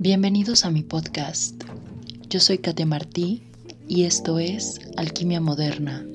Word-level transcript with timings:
Bienvenidos 0.00 0.64
a 0.64 0.70
mi 0.70 0.84
podcast. 0.84 1.64
Yo 2.30 2.38
soy 2.38 2.58
Kate 2.58 2.86
Martí 2.86 3.42
y 3.88 4.04
esto 4.04 4.38
es 4.38 4.80
Alquimia 4.96 5.40
Moderna. 5.40 6.06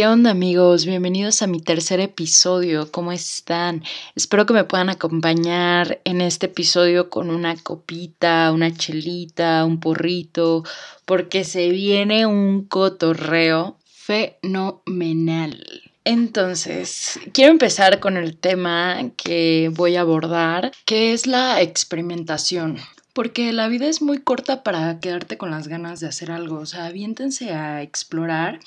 ¿Qué 0.00 0.06
onda 0.06 0.30
amigos? 0.30 0.86
Bienvenidos 0.86 1.42
a 1.42 1.46
mi 1.46 1.60
tercer 1.60 2.00
episodio. 2.00 2.90
¿Cómo 2.90 3.12
están? 3.12 3.84
Espero 4.16 4.46
que 4.46 4.54
me 4.54 4.64
puedan 4.64 4.88
acompañar 4.88 6.00
en 6.04 6.22
este 6.22 6.46
episodio 6.46 7.10
con 7.10 7.28
una 7.28 7.54
copita, 7.56 8.50
una 8.50 8.74
chelita, 8.74 9.62
un 9.66 9.78
porrito, 9.78 10.64
porque 11.04 11.44
se 11.44 11.68
viene 11.68 12.24
un 12.24 12.64
cotorreo 12.64 13.76
fenomenal. 13.84 15.62
Entonces, 16.04 17.20
quiero 17.34 17.52
empezar 17.52 18.00
con 18.00 18.16
el 18.16 18.38
tema 18.38 19.10
que 19.18 19.70
voy 19.70 19.96
a 19.96 20.00
abordar, 20.00 20.72
que 20.86 21.12
es 21.12 21.26
la 21.26 21.60
experimentación. 21.60 22.78
Porque 23.12 23.52
la 23.52 23.68
vida 23.68 23.86
es 23.86 24.02
muy 24.02 24.18
corta 24.18 24.62
para 24.62 25.00
quedarte 25.00 25.36
con 25.36 25.50
las 25.50 25.68
ganas 25.68 26.00
de 26.00 26.08
hacer 26.08 26.30
algo. 26.30 26.58
O 26.58 26.66
sea, 26.66 26.86
aviéntense 26.86 27.52
a 27.52 27.82
explorar. 27.82 28.60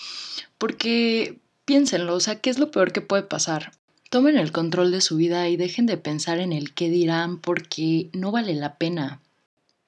Porque 0.58 1.40
piénsenlo, 1.66 2.16
o 2.16 2.20
sea, 2.20 2.40
¿qué 2.40 2.50
es 2.50 2.60
lo 2.60 2.72
peor 2.72 2.92
que 2.92 3.02
puede 3.02 3.24
pasar? 3.24 3.72
Tomen 4.10 4.38
el 4.38 4.52
control 4.52 4.92
de 4.92 5.02
su 5.02 5.16
vida 5.16 5.48
y 5.50 5.58
dejen 5.58 5.86
de 5.86 5.98
pensar 5.98 6.40
en 6.40 6.52
el 6.52 6.74
qué 6.74 6.90
dirán 6.90 7.40
porque 7.40 8.10
no 8.14 8.32
vale 8.32 8.54
la 8.54 8.78
pena. 8.78 9.22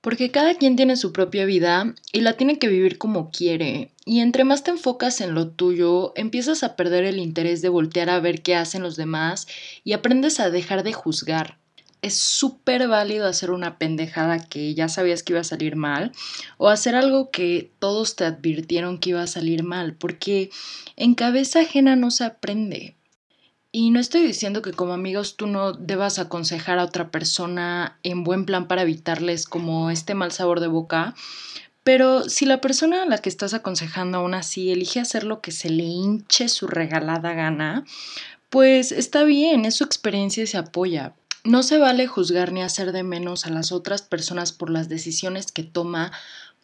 Porque 0.02 0.32
cada 0.32 0.56
quien 0.56 0.76
tiene 0.76 0.98
su 0.98 1.12
propia 1.12 1.46
vida 1.46 1.94
y 2.12 2.22
la 2.22 2.34
tiene 2.34 2.58
que 2.58 2.68
vivir 2.68 2.98
como 2.98 3.32
quiere. 3.32 3.92
Y 4.06 4.20
entre 4.20 4.44
más 4.44 4.64
te 4.64 4.72
enfocas 4.72 5.20
en 5.20 5.34
lo 5.34 5.50
tuyo, 5.50 6.14
empiezas 6.16 6.64
a 6.64 6.76
perder 6.76 7.06
el 7.06 7.20
interés 7.20 7.62
de 7.62 7.70
voltear 7.70 8.10
a 8.10 8.20
ver 8.20 8.42
qué 8.42 8.56
hacen 8.56 8.84
los 8.84 8.96
demás 8.96 9.48
y 9.84 9.94
aprendes 9.94 10.40
a 10.40 10.50
dejar 10.50 10.84
de 10.84 10.94
juzgar 10.94 11.58
es 12.06 12.18
súper 12.18 12.88
válido 12.88 13.26
hacer 13.26 13.50
una 13.50 13.80
pendejada 13.80 14.38
que 14.38 14.76
ya 14.76 14.90
sabías 14.90 15.24
que 15.24 15.34
iba 15.34 15.40
a 15.40 15.44
salir 15.44 15.76
mal 15.76 16.12
o 16.58 16.70
hacer 16.70 16.94
algo 16.94 17.32
que 17.32 17.72
todos 17.80 18.16
te 18.16 18.26
advirtieron 18.26 19.00
que 19.00 19.10
iba 19.10 19.24
a 19.24 19.28
salir 19.28 19.64
mal, 19.64 19.96
porque 19.96 20.52
en 20.98 21.16
cabeza 21.16 21.62
ajena 21.62 21.96
no 21.96 22.12
se 22.12 22.24
aprende. 22.24 22.96
Y 23.72 23.90
no 23.90 24.00
estoy 24.00 24.22
diciendo 24.22 24.62
que 24.62 24.72
como 24.72 24.94
amigos 24.94 25.36
tú 25.36 25.48
no 25.48 25.74
debas 25.74 26.20
aconsejar 26.20 26.78
a 26.78 26.84
otra 26.84 27.10
persona 27.10 27.98
en 28.04 28.24
buen 28.24 28.46
plan 28.46 28.68
para 28.68 28.84
evitarles 28.84 29.48
como 29.48 29.90
este 29.90 30.14
mal 30.14 30.32
sabor 30.32 30.60
de 30.60 30.68
boca, 30.68 31.16
pero 31.84 32.30
si 32.30 32.46
la 32.46 32.62
persona 32.62 33.02
a 33.02 33.08
la 33.08 33.18
que 33.18 33.30
estás 33.30 33.56
aconsejando 33.56 34.20
aún 34.20 34.36
así 34.36 34.72
elige 34.72 35.00
hacer 35.00 35.24
lo 35.24 35.42
que 35.42 35.52
se 35.52 35.72
le 35.72 35.84
hinche 35.84 36.50
su 36.50 36.68
regalada 36.68 37.34
gana, 37.34 37.84
pues 38.52 38.92
está 38.92 39.24
bien, 39.24 39.66
es 39.66 39.76
su 39.76 39.84
experiencia 39.84 40.44
y 40.44 40.48
se 40.48 40.58
apoya, 40.58 41.16
no 41.46 41.62
se 41.64 41.78
vale 41.78 42.08
juzgar 42.08 42.52
ni 42.52 42.62
hacer 42.62 42.92
de 42.92 43.04
menos 43.04 43.46
a 43.46 43.52
las 43.52 43.72
otras 43.72 44.02
personas 44.02 44.52
por 44.52 44.70
las 44.72 44.90
decisiones 44.90 45.52
que 45.52 45.64
toma, 45.64 46.12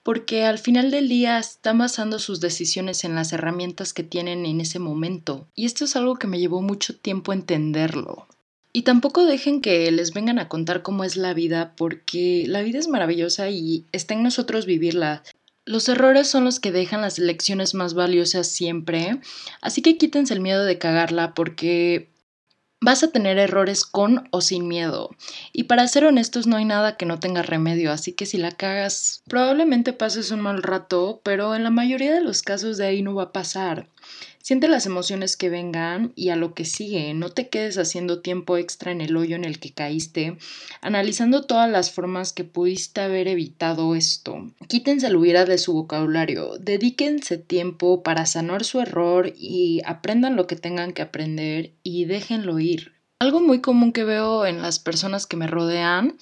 porque 0.03 0.43
al 0.43 0.57
final 0.57 0.89
del 0.89 1.07
día 1.07 1.37
están 1.37 1.77
basando 1.77 2.17
sus 2.17 2.41
decisiones 2.41 3.03
en 3.03 3.13
las 3.13 3.31
herramientas 3.31 3.93
que 3.93 4.03
tienen 4.03 4.45
en 4.45 4.59
ese 4.59 4.79
momento. 4.79 5.47
Y 5.55 5.65
esto 5.65 5.85
es 5.85 5.95
algo 5.95 6.15
que 6.15 6.27
me 6.27 6.39
llevó 6.39 6.61
mucho 6.61 6.97
tiempo 6.97 7.31
entenderlo. 7.31 8.27
Y 8.73 8.81
tampoco 8.81 9.25
dejen 9.25 9.61
que 9.61 9.91
les 9.91 10.13
vengan 10.13 10.39
a 10.39 10.49
contar 10.49 10.81
cómo 10.81 11.03
es 11.03 11.15
la 11.15 11.35
vida, 11.35 11.73
porque 11.77 12.45
la 12.47 12.61
vida 12.61 12.79
es 12.79 12.87
maravillosa 12.87 13.49
y 13.49 13.85
está 13.91 14.15
en 14.15 14.23
nosotros 14.23 14.65
vivirla. 14.65 15.21
Los 15.65 15.87
errores 15.89 16.27
son 16.27 16.43
los 16.43 16.59
que 16.59 16.71
dejan 16.71 17.01
las 17.01 17.19
lecciones 17.19 17.75
más 17.75 17.93
valiosas 17.93 18.47
siempre, 18.47 19.19
así 19.61 19.83
que 19.83 19.97
quítense 19.97 20.33
el 20.33 20.39
miedo 20.39 20.65
de 20.65 20.79
cagarla 20.79 21.35
porque 21.35 22.09
Vas 22.83 23.03
a 23.03 23.11
tener 23.11 23.37
errores 23.37 23.85
con 23.85 24.27
o 24.31 24.41
sin 24.41 24.67
miedo. 24.67 25.11
Y 25.53 25.65
para 25.65 25.87
ser 25.87 26.03
honestos 26.03 26.47
no 26.47 26.57
hay 26.57 26.65
nada 26.65 26.97
que 26.97 27.05
no 27.05 27.19
tenga 27.19 27.43
remedio, 27.43 27.91
así 27.91 28.13
que 28.13 28.25
si 28.25 28.39
la 28.39 28.49
cagas, 28.49 29.21
probablemente 29.27 29.93
pases 29.93 30.31
un 30.31 30.41
mal 30.41 30.63
rato, 30.63 31.21
pero 31.23 31.53
en 31.53 31.63
la 31.63 31.69
mayoría 31.69 32.11
de 32.11 32.21
los 32.21 32.41
casos 32.41 32.77
de 32.77 32.87
ahí 32.87 33.03
no 33.03 33.13
va 33.13 33.23
a 33.25 33.31
pasar. 33.31 33.87
Siente 34.41 34.67
las 34.67 34.85
emociones 34.85 35.37
que 35.37 35.49
vengan 35.49 36.13
y 36.15 36.29
a 36.29 36.35
lo 36.35 36.53
que 36.53 36.65
sigue. 36.65 37.13
No 37.13 37.29
te 37.29 37.49
quedes 37.49 37.77
haciendo 37.77 38.21
tiempo 38.21 38.57
extra 38.57 38.91
en 38.91 39.01
el 39.01 39.15
hoyo 39.15 39.35
en 39.35 39.45
el 39.45 39.59
que 39.59 39.71
caíste, 39.71 40.37
analizando 40.81 41.43
todas 41.43 41.69
las 41.69 41.91
formas 41.91 42.33
que 42.33 42.43
pudiste 42.43 43.01
haber 43.01 43.27
evitado 43.27 43.95
esto. 43.95 44.51
Quítense 44.67 45.07
el 45.07 45.15
hubiera 45.15 45.45
de 45.45 45.57
su 45.57 45.73
vocabulario. 45.73 46.57
Dedíquense 46.59 47.37
tiempo 47.37 48.03
para 48.03 48.25
sanar 48.25 48.63
su 48.63 48.79
error 48.79 49.31
y 49.37 49.81
aprendan 49.85 50.35
lo 50.35 50.47
que 50.47 50.55
tengan 50.55 50.93
que 50.93 51.03
aprender 51.03 51.73
y 51.83 52.05
déjenlo 52.05 52.59
ir. 52.59 52.93
Algo 53.19 53.39
muy 53.39 53.61
común 53.61 53.93
que 53.93 54.03
veo 54.03 54.47
en 54.47 54.63
las 54.63 54.79
personas 54.79 55.27
que 55.27 55.37
me 55.37 55.45
rodean 55.45 56.17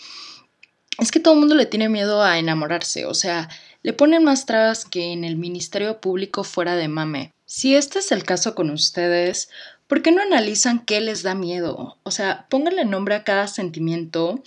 es 0.97 1.11
que 1.11 1.21
todo 1.21 1.33
el 1.33 1.39
mundo 1.39 1.55
le 1.55 1.65
tiene 1.65 1.87
miedo 1.87 2.21
a 2.21 2.39
enamorarse, 2.39 3.05
o 3.05 3.13
sea, 3.13 3.47
le 3.83 3.93
ponen 3.93 4.25
más 4.25 4.45
trabas 4.45 4.83
que 4.83 5.13
en 5.13 5.23
el 5.23 5.37
Ministerio 5.37 6.01
Público 6.01 6.43
fuera 6.43 6.75
de 6.75 6.89
mame. 6.89 7.31
Si 7.51 7.73
este 7.73 7.97
es 7.97 8.11
el 8.11 8.25
caso 8.25 8.53
con 8.53 8.69
ustedes, 8.69 9.49
¿por 9.87 10.03
qué 10.03 10.11
no 10.11 10.21
analizan 10.21 10.85
qué 10.85 11.01
les 11.01 11.23
da 11.23 11.33
miedo? 11.33 11.97
O 12.03 12.11
sea, 12.11 12.45
pónganle 12.47 12.85
nombre 12.85 13.15
a 13.15 13.23
cada 13.23 13.47
sentimiento 13.47 14.43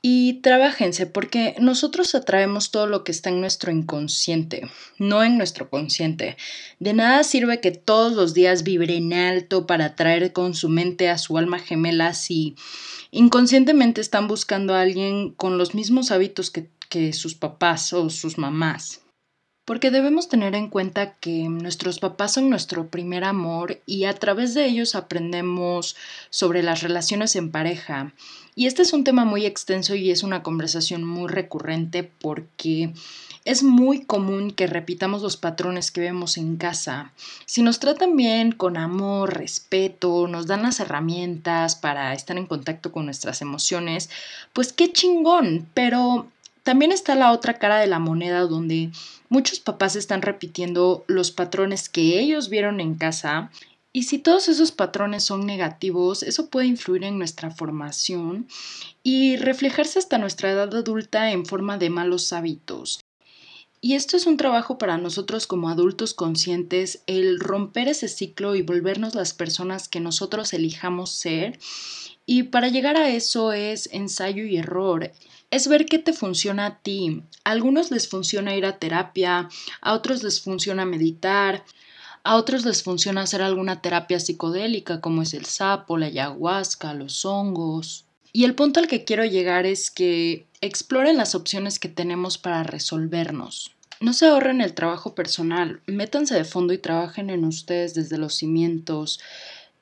y 0.00 0.40
trabajense 0.40 1.04
porque 1.04 1.54
nosotros 1.60 2.14
atraemos 2.14 2.70
todo 2.70 2.86
lo 2.86 3.04
que 3.04 3.12
está 3.12 3.28
en 3.28 3.42
nuestro 3.42 3.70
inconsciente, 3.70 4.70
no 4.96 5.22
en 5.22 5.36
nuestro 5.36 5.68
consciente. 5.68 6.38
De 6.78 6.94
nada 6.94 7.24
sirve 7.24 7.60
que 7.60 7.72
todos 7.72 8.14
los 8.14 8.32
días 8.32 8.62
vibre 8.62 8.96
en 8.96 9.12
alto 9.12 9.66
para 9.66 9.84
atraer 9.84 10.32
con 10.32 10.54
su 10.54 10.70
mente 10.70 11.10
a 11.10 11.18
su 11.18 11.36
alma 11.36 11.58
gemela 11.58 12.14
si 12.14 12.56
inconscientemente 13.10 14.00
están 14.00 14.28
buscando 14.28 14.74
a 14.74 14.80
alguien 14.80 15.34
con 15.34 15.58
los 15.58 15.74
mismos 15.74 16.10
hábitos 16.10 16.50
que, 16.50 16.70
que 16.88 17.12
sus 17.12 17.34
papás 17.34 17.92
o 17.92 18.08
sus 18.08 18.38
mamás. 18.38 18.99
Porque 19.70 19.92
debemos 19.92 20.28
tener 20.28 20.56
en 20.56 20.66
cuenta 20.66 21.12
que 21.12 21.48
nuestros 21.48 22.00
papás 22.00 22.32
son 22.32 22.50
nuestro 22.50 22.88
primer 22.88 23.22
amor 23.22 23.80
y 23.86 24.02
a 24.02 24.14
través 24.14 24.52
de 24.52 24.66
ellos 24.66 24.96
aprendemos 24.96 25.94
sobre 26.28 26.64
las 26.64 26.82
relaciones 26.82 27.36
en 27.36 27.52
pareja. 27.52 28.12
Y 28.56 28.66
este 28.66 28.82
es 28.82 28.92
un 28.92 29.04
tema 29.04 29.24
muy 29.24 29.46
extenso 29.46 29.94
y 29.94 30.10
es 30.10 30.24
una 30.24 30.42
conversación 30.42 31.04
muy 31.04 31.28
recurrente 31.28 32.02
porque 32.02 32.92
es 33.44 33.62
muy 33.62 34.02
común 34.02 34.50
que 34.50 34.66
repitamos 34.66 35.22
los 35.22 35.36
patrones 35.36 35.92
que 35.92 36.00
vemos 36.00 36.36
en 36.36 36.56
casa. 36.56 37.12
Si 37.46 37.62
nos 37.62 37.78
tratan 37.78 38.16
bien, 38.16 38.50
con 38.50 38.76
amor, 38.76 39.34
respeto, 39.34 40.26
nos 40.26 40.48
dan 40.48 40.64
las 40.64 40.80
herramientas 40.80 41.76
para 41.76 42.12
estar 42.12 42.36
en 42.36 42.46
contacto 42.46 42.90
con 42.90 43.04
nuestras 43.04 43.40
emociones, 43.40 44.10
pues 44.52 44.72
qué 44.72 44.92
chingón, 44.92 45.68
pero 45.74 46.26
también 46.64 46.90
está 46.90 47.14
la 47.14 47.30
otra 47.30 47.54
cara 47.60 47.78
de 47.78 47.86
la 47.86 48.00
moneda 48.00 48.40
donde 48.40 48.90
muchos 49.30 49.60
papás 49.60 49.96
están 49.96 50.20
repitiendo 50.20 51.04
los 51.06 51.30
patrones 51.30 51.88
que 51.88 52.20
ellos 52.20 52.50
vieron 52.50 52.80
en 52.80 52.96
casa 52.96 53.50
y 53.92 54.04
si 54.04 54.18
todos 54.18 54.48
esos 54.48 54.70
patrones 54.70 55.24
son 55.24 55.46
negativos, 55.46 56.22
eso 56.22 56.48
puede 56.48 56.66
influir 56.66 57.02
en 57.04 57.18
nuestra 57.18 57.50
formación 57.50 58.46
y 59.02 59.36
reflejarse 59.36 59.98
hasta 59.98 60.18
nuestra 60.18 60.52
edad 60.52 60.72
adulta 60.74 61.32
en 61.32 61.44
forma 61.44 61.76
de 61.76 61.90
malos 61.90 62.32
hábitos. 62.32 63.00
Y 63.80 63.94
esto 63.94 64.16
es 64.16 64.26
un 64.26 64.36
trabajo 64.36 64.78
para 64.78 64.98
nosotros 64.98 65.46
como 65.46 65.70
adultos 65.70 66.14
conscientes, 66.14 67.02
el 67.06 67.40
romper 67.40 67.88
ese 67.88 68.08
ciclo 68.08 68.54
y 68.54 68.62
volvernos 68.62 69.14
las 69.14 69.32
personas 69.32 69.88
que 69.88 70.00
nosotros 70.00 70.52
elijamos 70.52 71.10
ser. 71.10 71.58
Y 72.26 72.44
para 72.44 72.68
llegar 72.68 72.96
a 72.96 73.08
eso 73.08 73.52
es 73.52 73.88
ensayo 73.92 74.44
y 74.44 74.58
error 74.58 75.10
es 75.50 75.68
ver 75.68 75.86
qué 75.86 75.98
te 75.98 76.12
funciona 76.12 76.66
a 76.66 76.78
ti. 76.78 77.22
A 77.44 77.50
algunos 77.50 77.90
les 77.90 78.08
funciona 78.08 78.56
ir 78.56 78.66
a 78.66 78.78
terapia, 78.78 79.48
a 79.80 79.92
otros 79.94 80.22
les 80.22 80.40
funciona 80.40 80.84
meditar, 80.84 81.64
a 82.22 82.36
otros 82.36 82.64
les 82.64 82.82
funciona 82.82 83.22
hacer 83.22 83.42
alguna 83.42 83.80
terapia 83.80 84.20
psicodélica 84.20 85.00
como 85.00 85.22
es 85.22 85.34
el 85.34 85.46
sapo, 85.46 85.96
la 85.96 86.06
ayahuasca, 86.06 86.94
los 86.94 87.24
hongos. 87.24 88.04
Y 88.32 88.44
el 88.44 88.54
punto 88.54 88.78
al 88.78 88.86
que 88.86 89.04
quiero 89.04 89.24
llegar 89.24 89.66
es 89.66 89.90
que 89.90 90.46
exploren 90.60 91.16
las 91.16 91.34
opciones 91.34 91.78
que 91.78 91.88
tenemos 91.88 92.38
para 92.38 92.62
resolvernos. 92.62 93.72
No 94.00 94.12
se 94.14 94.26
ahorren 94.26 94.60
el 94.62 94.74
trabajo 94.74 95.14
personal, 95.14 95.80
métanse 95.86 96.34
de 96.34 96.44
fondo 96.44 96.72
y 96.72 96.78
trabajen 96.78 97.28
en 97.28 97.44
ustedes 97.44 97.92
desde 97.92 98.16
los 98.16 98.34
cimientos, 98.34 99.20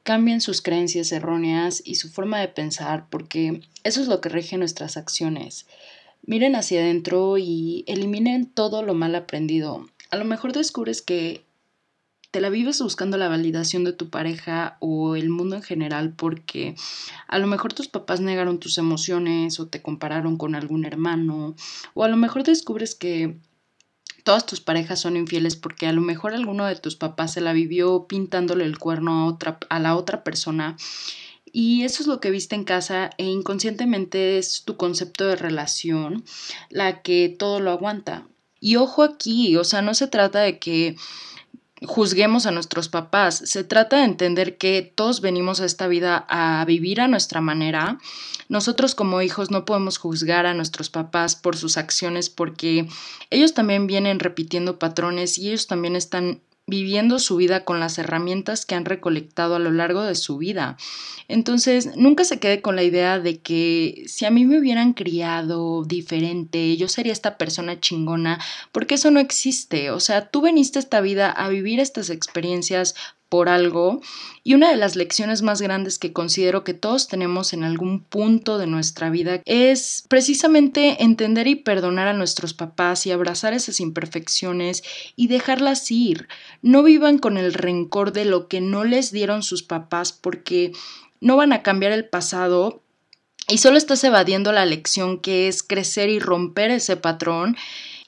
cambien 0.08 0.40
sus 0.40 0.62
creencias 0.62 1.12
erróneas 1.12 1.82
y 1.84 1.96
su 1.96 2.08
forma 2.08 2.40
de 2.40 2.48
pensar, 2.48 3.04
porque 3.10 3.60
eso 3.84 4.00
es 4.00 4.08
lo 4.08 4.22
que 4.22 4.30
rige 4.30 4.56
nuestras 4.56 4.96
acciones. 4.96 5.66
Miren 6.22 6.56
hacia 6.56 6.80
adentro 6.80 7.36
y 7.36 7.84
eliminen 7.86 8.46
todo 8.46 8.82
lo 8.82 8.94
mal 8.94 9.14
aprendido. 9.14 9.84
a 10.10 10.16
lo 10.16 10.24
mejor 10.24 10.54
descubres 10.54 11.02
que 11.02 11.44
te 12.30 12.40
la 12.40 12.48
vives 12.48 12.80
buscando 12.80 13.18
la 13.18 13.28
validación 13.28 13.84
de 13.84 13.92
tu 13.92 14.08
pareja 14.08 14.78
o 14.80 15.14
el 15.14 15.28
mundo 15.28 15.56
en 15.56 15.62
general 15.62 16.14
porque 16.16 16.74
a 17.26 17.38
lo 17.38 17.46
mejor 17.46 17.74
tus 17.74 17.88
papás 17.88 18.22
negaron 18.22 18.60
tus 18.60 18.78
emociones 18.78 19.60
o 19.60 19.66
te 19.66 19.82
compararon 19.82 20.38
con 20.38 20.54
algún 20.54 20.86
hermano 20.86 21.54
o 21.92 22.04
a 22.04 22.08
lo 22.08 22.16
mejor 22.16 22.44
descubres 22.44 22.94
que 22.94 23.36
todas 24.24 24.46
tus 24.46 24.60
parejas 24.60 25.00
son 25.00 25.16
infieles 25.16 25.56
porque 25.56 25.86
a 25.86 25.92
lo 25.92 26.00
mejor 26.00 26.34
alguno 26.34 26.66
de 26.66 26.76
tus 26.76 26.96
papás 26.96 27.32
se 27.32 27.40
la 27.40 27.52
vivió 27.52 28.06
pintándole 28.06 28.64
el 28.64 28.78
cuerno 28.78 29.12
a 29.12 29.26
otra 29.26 29.58
a 29.68 29.78
la 29.78 29.96
otra 29.96 30.24
persona 30.24 30.76
y 31.52 31.84
eso 31.84 32.02
es 32.02 32.06
lo 32.06 32.20
que 32.20 32.30
viste 32.30 32.54
en 32.54 32.64
casa 32.64 33.10
e 33.18 33.24
inconscientemente 33.24 34.38
es 34.38 34.62
tu 34.64 34.76
concepto 34.76 35.26
de 35.26 35.36
relación 35.36 36.24
la 36.70 37.02
que 37.02 37.34
todo 37.36 37.60
lo 37.60 37.70
aguanta. 37.70 38.26
Y 38.60 38.76
ojo 38.76 39.02
aquí, 39.02 39.56
o 39.56 39.64
sea, 39.64 39.82
no 39.82 39.94
se 39.94 40.08
trata 40.08 40.40
de 40.40 40.58
que 40.58 40.96
juzguemos 41.86 42.46
a 42.46 42.50
nuestros 42.50 42.88
papás. 42.88 43.42
Se 43.44 43.64
trata 43.64 43.98
de 43.98 44.04
entender 44.04 44.56
que 44.56 44.82
todos 44.82 45.20
venimos 45.20 45.60
a 45.60 45.64
esta 45.64 45.86
vida 45.86 46.26
a 46.28 46.64
vivir 46.64 47.00
a 47.00 47.08
nuestra 47.08 47.40
manera. 47.40 47.98
Nosotros 48.48 48.94
como 48.94 49.22
hijos 49.22 49.50
no 49.50 49.64
podemos 49.64 49.98
juzgar 49.98 50.46
a 50.46 50.54
nuestros 50.54 50.90
papás 50.90 51.36
por 51.36 51.56
sus 51.56 51.76
acciones 51.76 52.30
porque 52.30 52.88
ellos 53.30 53.54
también 53.54 53.86
vienen 53.86 54.18
repitiendo 54.18 54.78
patrones 54.78 55.38
y 55.38 55.48
ellos 55.48 55.66
también 55.66 55.96
están 55.96 56.40
viviendo 56.68 57.18
su 57.18 57.36
vida 57.36 57.64
con 57.64 57.80
las 57.80 57.98
herramientas 57.98 58.66
que 58.66 58.74
han 58.74 58.84
recolectado 58.84 59.56
a 59.56 59.58
lo 59.58 59.72
largo 59.72 60.02
de 60.02 60.14
su 60.14 60.36
vida. 60.36 60.76
Entonces, 61.26 61.96
nunca 61.96 62.24
se 62.24 62.38
quede 62.38 62.60
con 62.60 62.76
la 62.76 62.82
idea 62.82 63.18
de 63.18 63.40
que 63.40 64.04
si 64.06 64.26
a 64.26 64.30
mí 64.30 64.44
me 64.44 64.58
hubieran 64.58 64.92
criado 64.92 65.84
diferente, 65.84 66.76
yo 66.76 66.88
sería 66.88 67.12
esta 67.12 67.38
persona 67.38 67.80
chingona, 67.80 68.38
porque 68.70 68.96
eso 68.96 69.10
no 69.10 69.18
existe. 69.18 69.90
O 69.90 69.98
sea, 69.98 70.28
tú 70.28 70.42
veniste 70.42 70.78
a 70.78 70.80
esta 70.80 71.00
vida 71.00 71.30
a 71.30 71.48
vivir 71.48 71.80
estas 71.80 72.10
experiencias 72.10 72.94
por 73.28 73.48
algo 73.48 74.00
y 74.42 74.54
una 74.54 74.70
de 74.70 74.76
las 74.76 74.96
lecciones 74.96 75.42
más 75.42 75.60
grandes 75.60 75.98
que 75.98 76.12
considero 76.12 76.64
que 76.64 76.74
todos 76.74 77.08
tenemos 77.08 77.52
en 77.52 77.64
algún 77.64 78.00
punto 78.00 78.58
de 78.58 78.66
nuestra 78.66 79.10
vida 79.10 79.42
es 79.44 80.04
precisamente 80.08 81.02
entender 81.02 81.46
y 81.46 81.56
perdonar 81.56 82.08
a 82.08 82.14
nuestros 82.14 82.54
papás 82.54 83.06
y 83.06 83.10
abrazar 83.10 83.52
esas 83.52 83.80
imperfecciones 83.80 84.82
y 85.16 85.28
dejarlas 85.28 85.90
ir. 85.90 86.28
No 86.62 86.82
vivan 86.82 87.18
con 87.18 87.36
el 87.36 87.52
rencor 87.52 88.12
de 88.12 88.24
lo 88.24 88.48
que 88.48 88.60
no 88.60 88.84
les 88.84 89.12
dieron 89.12 89.42
sus 89.42 89.62
papás 89.62 90.12
porque 90.12 90.72
no 91.20 91.36
van 91.36 91.52
a 91.52 91.62
cambiar 91.62 91.92
el 91.92 92.06
pasado 92.06 92.82
y 93.48 93.58
solo 93.58 93.78
estás 93.78 94.04
evadiendo 94.04 94.52
la 94.52 94.66
lección 94.66 95.20
que 95.20 95.48
es 95.48 95.62
crecer 95.62 96.10
y 96.10 96.18
romper 96.18 96.70
ese 96.70 96.96
patrón. 96.96 97.56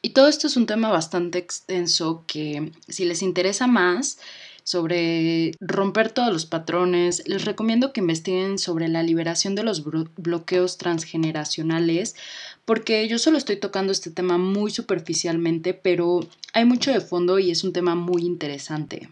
Y 0.03 0.11
todo 0.11 0.29
esto 0.29 0.47
es 0.47 0.57
un 0.57 0.67
tema 0.67 0.91
bastante 0.91 1.39
extenso 1.39 2.25
que 2.27 2.73
si 2.89 3.05
les 3.05 3.23
interesa 3.23 3.67
más, 3.67 4.19
sobre 4.65 5.53
romper 5.61 6.11
todos 6.11 6.33
los 6.33 6.47
patrones. 6.47 7.23
Les 7.27 7.45
recomiendo 7.45 7.93
que 7.93 8.01
investiguen 8.01 8.59
sobre 8.59 8.89
la 8.89 9.03
liberación 9.03 9.55
de 9.55 9.63
los 9.63 9.85
bloqueos 9.85 10.79
transgeneracionales, 10.79 12.17
porque 12.65 13.07
yo 13.09 13.19
solo 13.19 13.39
estoy 13.39 13.57
tocando 13.57 13.93
este 13.93 14.11
tema 14.11 14.39
muy 14.39 14.71
superficialmente, 14.71 15.75
pero 15.75 16.21
hay 16.53 16.65
mucho 16.65 16.93
de 16.93 17.01
fondo 17.01 17.39
y 17.39 17.51
es 17.51 17.65
un 17.65 17.73
tema 17.73 17.95
muy 17.95 18.23
interesante. 18.23 19.09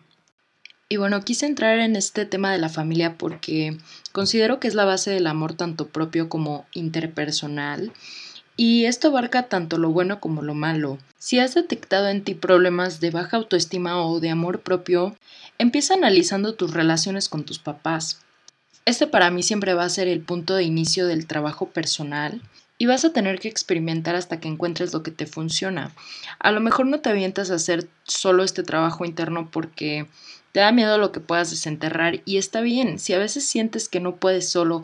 Y 0.90 0.96
bueno, 0.96 1.22
quise 1.22 1.44
entrar 1.44 1.78
en 1.80 1.96
este 1.96 2.24
tema 2.24 2.50
de 2.50 2.58
la 2.58 2.70
familia 2.70 3.18
porque 3.18 3.76
considero 4.12 4.58
que 4.58 4.68
es 4.68 4.74
la 4.74 4.86
base 4.86 5.10
del 5.10 5.26
amor 5.26 5.52
tanto 5.52 5.88
propio 5.88 6.30
como 6.30 6.66
interpersonal. 6.72 7.92
Y 8.60 8.86
esto 8.86 9.06
abarca 9.06 9.44
tanto 9.44 9.78
lo 9.78 9.90
bueno 9.90 10.18
como 10.18 10.42
lo 10.42 10.52
malo. 10.52 10.98
Si 11.16 11.38
has 11.38 11.54
detectado 11.54 12.08
en 12.08 12.24
ti 12.24 12.34
problemas 12.34 12.98
de 12.98 13.10
baja 13.10 13.36
autoestima 13.36 14.04
o 14.04 14.18
de 14.18 14.30
amor 14.30 14.62
propio, 14.62 15.16
empieza 15.58 15.94
analizando 15.94 16.56
tus 16.56 16.74
relaciones 16.74 17.28
con 17.28 17.44
tus 17.44 17.60
papás. 17.60 18.20
Este 18.84 19.06
para 19.06 19.30
mí 19.30 19.44
siempre 19.44 19.74
va 19.74 19.84
a 19.84 19.88
ser 19.88 20.08
el 20.08 20.22
punto 20.22 20.56
de 20.56 20.64
inicio 20.64 21.06
del 21.06 21.28
trabajo 21.28 21.68
personal 21.68 22.42
y 22.78 22.86
vas 22.86 23.04
a 23.04 23.12
tener 23.12 23.38
que 23.38 23.46
experimentar 23.46 24.16
hasta 24.16 24.40
que 24.40 24.48
encuentres 24.48 24.92
lo 24.92 25.04
que 25.04 25.12
te 25.12 25.26
funciona. 25.26 25.92
A 26.40 26.50
lo 26.50 26.58
mejor 26.60 26.86
no 26.86 26.98
te 26.98 27.10
avientas 27.10 27.52
a 27.52 27.54
hacer 27.54 27.86
solo 28.02 28.42
este 28.42 28.64
trabajo 28.64 29.04
interno 29.04 29.48
porque 29.52 30.08
te 30.50 30.58
da 30.58 30.72
miedo 30.72 30.98
lo 30.98 31.12
que 31.12 31.20
puedas 31.20 31.52
desenterrar 31.52 32.22
y 32.24 32.38
está 32.38 32.60
bien. 32.60 32.98
Si 32.98 33.12
a 33.12 33.20
veces 33.20 33.44
sientes 33.44 33.88
que 33.88 34.00
no 34.00 34.16
puedes 34.16 34.48
solo, 34.48 34.82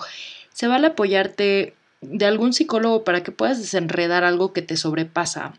se 0.52 0.68
vale 0.68 0.86
apoyarte 0.86 1.74
de 2.10 2.26
algún 2.26 2.52
psicólogo 2.52 3.04
para 3.04 3.22
que 3.22 3.32
puedas 3.32 3.58
desenredar 3.58 4.24
algo 4.24 4.52
que 4.52 4.62
te 4.62 4.76
sobrepasa. 4.76 5.54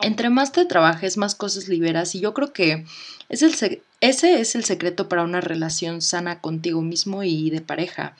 Entre 0.00 0.28
más 0.28 0.52
te 0.52 0.64
trabajes, 0.66 1.16
más 1.16 1.34
cosas 1.34 1.68
liberas 1.68 2.14
y 2.14 2.20
yo 2.20 2.34
creo 2.34 2.52
que 2.52 2.84
es 3.28 3.42
el 3.42 3.80
ese 4.02 4.40
es 4.40 4.54
el 4.54 4.64
secreto 4.64 5.08
para 5.08 5.22
una 5.22 5.40
relación 5.40 6.02
sana 6.02 6.40
contigo 6.40 6.82
mismo 6.82 7.22
y 7.22 7.48
de 7.48 7.62
pareja. 7.62 8.14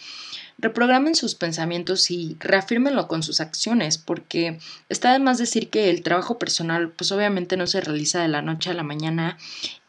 Reprogramen 0.58 1.14
sus 1.14 1.34
pensamientos 1.34 2.10
y 2.10 2.37
reafírmenlo 2.40 3.08
con 3.08 3.22
sus 3.22 3.40
acciones, 3.40 3.99
porque 3.99 4.58
está 4.88 5.12
de 5.12 5.19
más 5.19 5.37
decir 5.37 5.69
que 5.69 5.90
el 5.90 6.02
trabajo 6.02 6.38
personal 6.38 6.92
pues 6.92 7.12
obviamente 7.12 7.58
no 7.58 7.66
se 7.66 7.82
realiza 7.82 8.22
de 8.22 8.28
la 8.28 8.40
noche 8.40 8.70
a 8.70 8.75
la 8.75 8.82
mañana 8.82 9.37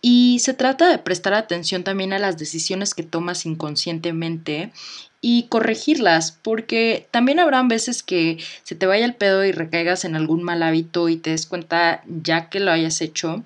y 0.01 0.39
se 0.39 0.53
trata 0.53 0.89
de 0.89 0.98
prestar 0.98 1.33
atención 1.33 1.86
también 1.86 2.12
a 2.12 2.19
las 2.19 2.38
decisiones 2.38 2.94
que 2.94 3.03
tomas 3.03 3.45
inconscientemente 3.45 4.74
y 5.21 5.43
corregirlas, 5.43 6.37
porque 6.41 7.07
también 7.11 7.39
habrán 7.39 7.67
veces 7.67 8.03
que 8.03 8.37
se 8.63 8.75
te 8.75 8.85
vaya 8.85 9.05
el 9.05 9.15
pedo 9.15 9.43
y 9.45 9.51
recaigas 9.51 10.05
en 10.05 10.15
algún 10.15 10.43
mal 10.43 10.63
hábito 10.63 11.09
y 11.09 11.17
te 11.17 11.31
des 11.31 11.45
cuenta 11.45 12.03
ya 12.07 12.49
que 12.49 12.59
lo 12.59 12.71
hayas 12.71 13.01
hecho 13.01 13.43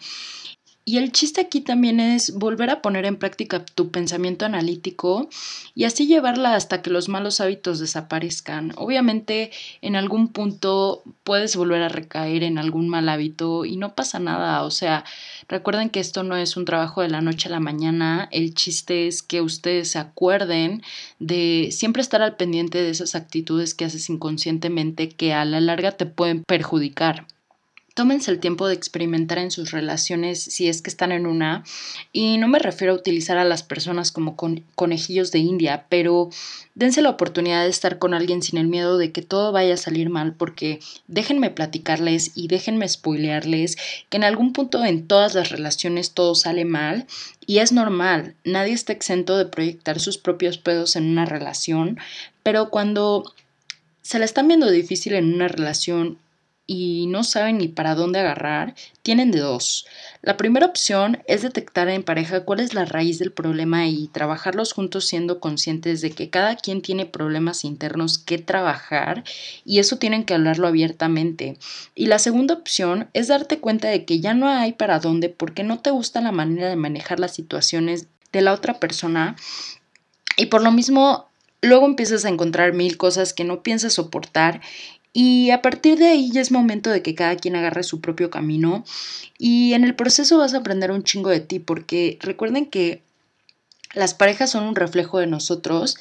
y 0.83 0.97
el 0.97 1.11
chiste 1.11 1.41
aquí 1.41 1.61
también 1.61 1.99
es 1.99 2.33
volver 2.33 2.71
a 2.71 2.81
poner 2.81 3.05
en 3.05 3.17
práctica 3.17 3.63
tu 3.63 3.91
pensamiento 3.91 4.45
analítico 4.45 5.29
y 5.75 5.83
así 5.83 6.07
llevarla 6.07 6.55
hasta 6.55 6.81
que 6.81 6.89
los 6.89 7.07
malos 7.07 7.39
hábitos 7.39 7.79
desaparezcan. 7.79 8.73
Obviamente 8.77 9.51
en 9.81 9.95
algún 9.95 10.29
punto 10.29 11.03
puedes 11.23 11.55
volver 11.55 11.83
a 11.83 11.89
recaer 11.89 12.41
en 12.43 12.57
algún 12.57 12.89
mal 12.89 13.09
hábito 13.09 13.63
y 13.63 13.77
no 13.77 13.93
pasa 13.93 14.17
nada. 14.17 14.63
O 14.63 14.71
sea, 14.71 15.05
recuerden 15.47 15.91
que 15.91 15.99
esto 15.99 16.23
no 16.23 16.35
es 16.35 16.57
un 16.57 16.65
trabajo 16.65 17.01
de 17.01 17.09
la 17.09 17.21
noche 17.21 17.47
a 17.47 17.51
la 17.51 17.59
mañana. 17.59 18.27
El 18.31 18.55
chiste 18.55 19.07
es 19.07 19.21
que 19.21 19.41
ustedes 19.41 19.91
se 19.91 19.99
acuerden 19.99 20.81
de 21.19 21.69
siempre 21.71 22.01
estar 22.01 22.23
al 22.23 22.37
pendiente 22.37 22.81
de 22.81 22.89
esas 22.89 23.13
actitudes 23.13 23.75
que 23.75 23.85
haces 23.85 24.09
inconscientemente 24.09 25.09
que 25.09 25.33
a 25.33 25.45
la 25.45 25.61
larga 25.61 25.91
te 25.91 26.07
pueden 26.07 26.43
perjudicar. 26.47 27.27
Tómense 27.93 28.31
el 28.31 28.39
tiempo 28.39 28.67
de 28.67 28.73
experimentar 28.73 29.37
en 29.37 29.51
sus 29.51 29.71
relaciones 29.71 30.41
si 30.41 30.69
es 30.69 30.81
que 30.81 30.89
están 30.89 31.11
en 31.11 31.27
una. 31.27 31.65
Y 32.13 32.37
no 32.37 32.47
me 32.47 32.57
refiero 32.57 32.93
a 32.93 32.95
utilizar 32.95 33.37
a 33.37 33.43
las 33.43 33.63
personas 33.63 34.13
como 34.13 34.37
conejillos 34.75 35.31
de 35.31 35.39
India, 35.39 35.87
pero 35.89 36.29
dense 36.73 37.01
la 37.01 37.09
oportunidad 37.09 37.63
de 37.63 37.69
estar 37.69 37.99
con 37.99 38.13
alguien 38.13 38.41
sin 38.43 38.59
el 38.59 38.67
miedo 38.67 38.97
de 38.97 39.11
que 39.11 39.21
todo 39.21 39.51
vaya 39.51 39.73
a 39.73 39.77
salir 39.77 40.09
mal, 40.09 40.33
porque 40.33 40.79
déjenme 41.07 41.49
platicarles 41.49 42.31
y 42.33 42.47
déjenme 42.47 42.87
spoilearles 42.87 43.75
que 44.09 44.17
en 44.17 44.23
algún 44.23 44.53
punto 44.53 44.85
en 44.85 45.05
todas 45.05 45.35
las 45.35 45.49
relaciones 45.49 46.11
todo 46.11 46.33
sale 46.33 46.63
mal 46.63 47.07
y 47.45 47.57
es 47.57 47.73
normal. 47.73 48.35
Nadie 48.45 48.73
está 48.73 48.93
exento 48.93 49.37
de 49.37 49.45
proyectar 49.45 49.99
sus 49.99 50.17
propios 50.17 50.57
pedos 50.57 50.95
en 50.95 51.09
una 51.09 51.25
relación, 51.25 51.99
pero 52.41 52.69
cuando 52.69 53.25
se 54.01 54.17
la 54.17 54.25
están 54.25 54.47
viendo 54.47 54.71
difícil 54.71 55.13
en 55.13 55.33
una 55.33 55.49
relación 55.49 56.17
y 56.67 57.07
no 57.07 57.23
saben 57.23 57.57
ni 57.57 57.67
para 57.67 57.95
dónde 57.95 58.19
agarrar, 58.19 58.75
tienen 59.01 59.31
de 59.31 59.39
dos. 59.39 59.85
La 60.21 60.37
primera 60.37 60.65
opción 60.65 61.21
es 61.27 61.41
detectar 61.41 61.89
en 61.89 62.03
pareja 62.03 62.45
cuál 62.45 62.59
es 62.59 62.73
la 62.73 62.85
raíz 62.85 63.19
del 63.19 63.31
problema 63.31 63.87
y 63.87 64.07
trabajarlos 64.07 64.73
juntos 64.73 65.05
siendo 65.05 65.39
conscientes 65.39 66.01
de 66.01 66.11
que 66.11 66.29
cada 66.29 66.55
quien 66.55 66.81
tiene 66.81 67.05
problemas 67.05 67.65
internos 67.65 68.17
que 68.17 68.37
trabajar 68.37 69.23
y 69.65 69.79
eso 69.79 69.97
tienen 69.97 70.23
que 70.23 70.33
hablarlo 70.33 70.67
abiertamente. 70.67 71.57
Y 71.95 72.05
la 72.05 72.19
segunda 72.19 72.53
opción 72.53 73.09
es 73.13 73.27
darte 73.27 73.59
cuenta 73.59 73.89
de 73.89 74.05
que 74.05 74.19
ya 74.19 74.33
no 74.33 74.47
hay 74.47 74.73
para 74.73 74.99
dónde 74.99 75.29
porque 75.29 75.63
no 75.63 75.79
te 75.79 75.91
gusta 75.91 76.21
la 76.21 76.31
manera 76.31 76.69
de 76.69 76.75
manejar 76.75 77.19
las 77.19 77.33
situaciones 77.33 78.07
de 78.31 78.41
la 78.41 78.53
otra 78.53 78.79
persona 78.79 79.35
y 80.37 80.45
por 80.45 80.61
lo 80.61 80.71
mismo 80.71 81.27
luego 81.61 81.85
empiezas 81.85 82.25
a 82.25 82.29
encontrar 82.29 82.73
mil 82.73 82.97
cosas 82.97 83.33
que 83.33 83.43
no 83.43 83.61
piensas 83.61 83.93
soportar 83.93 84.61
y 85.13 85.49
a 85.51 85.61
partir 85.61 85.97
de 85.97 86.07
ahí 86.07 86.31
ya 86.31 86.41
es 86.41 86.51
momento 86.51 86.89
de 86.89 87.01
que 87.01 87.15
cada 87.15 87.35
quien 87.35 87.55
agarre 87.55 87.83
su 87.83 87.99
propio 87.99 88.29
camino 88.29 88.85
y 89.37 89.73
en 89.73 89.83
el 89.83 89.95
proceso 89.95 90.37
vas 90.37 90.53
a 90.53 90.57
aprender 90.57 90.91
un 90.91 91.03
chingo 91.03 91.29
de 91.29 91.41
ti 91.41 91.59
porque 91.59 92.17
recuerden 92.21 92.65
que 92.65 93.01
las 93.93 94.13
parejas 94.13 94.51
son 94.51 94.63
un 94.63 94.75
reflejo 94.75 95.19
de 95.19 95.27
nosotros 95.27 95.97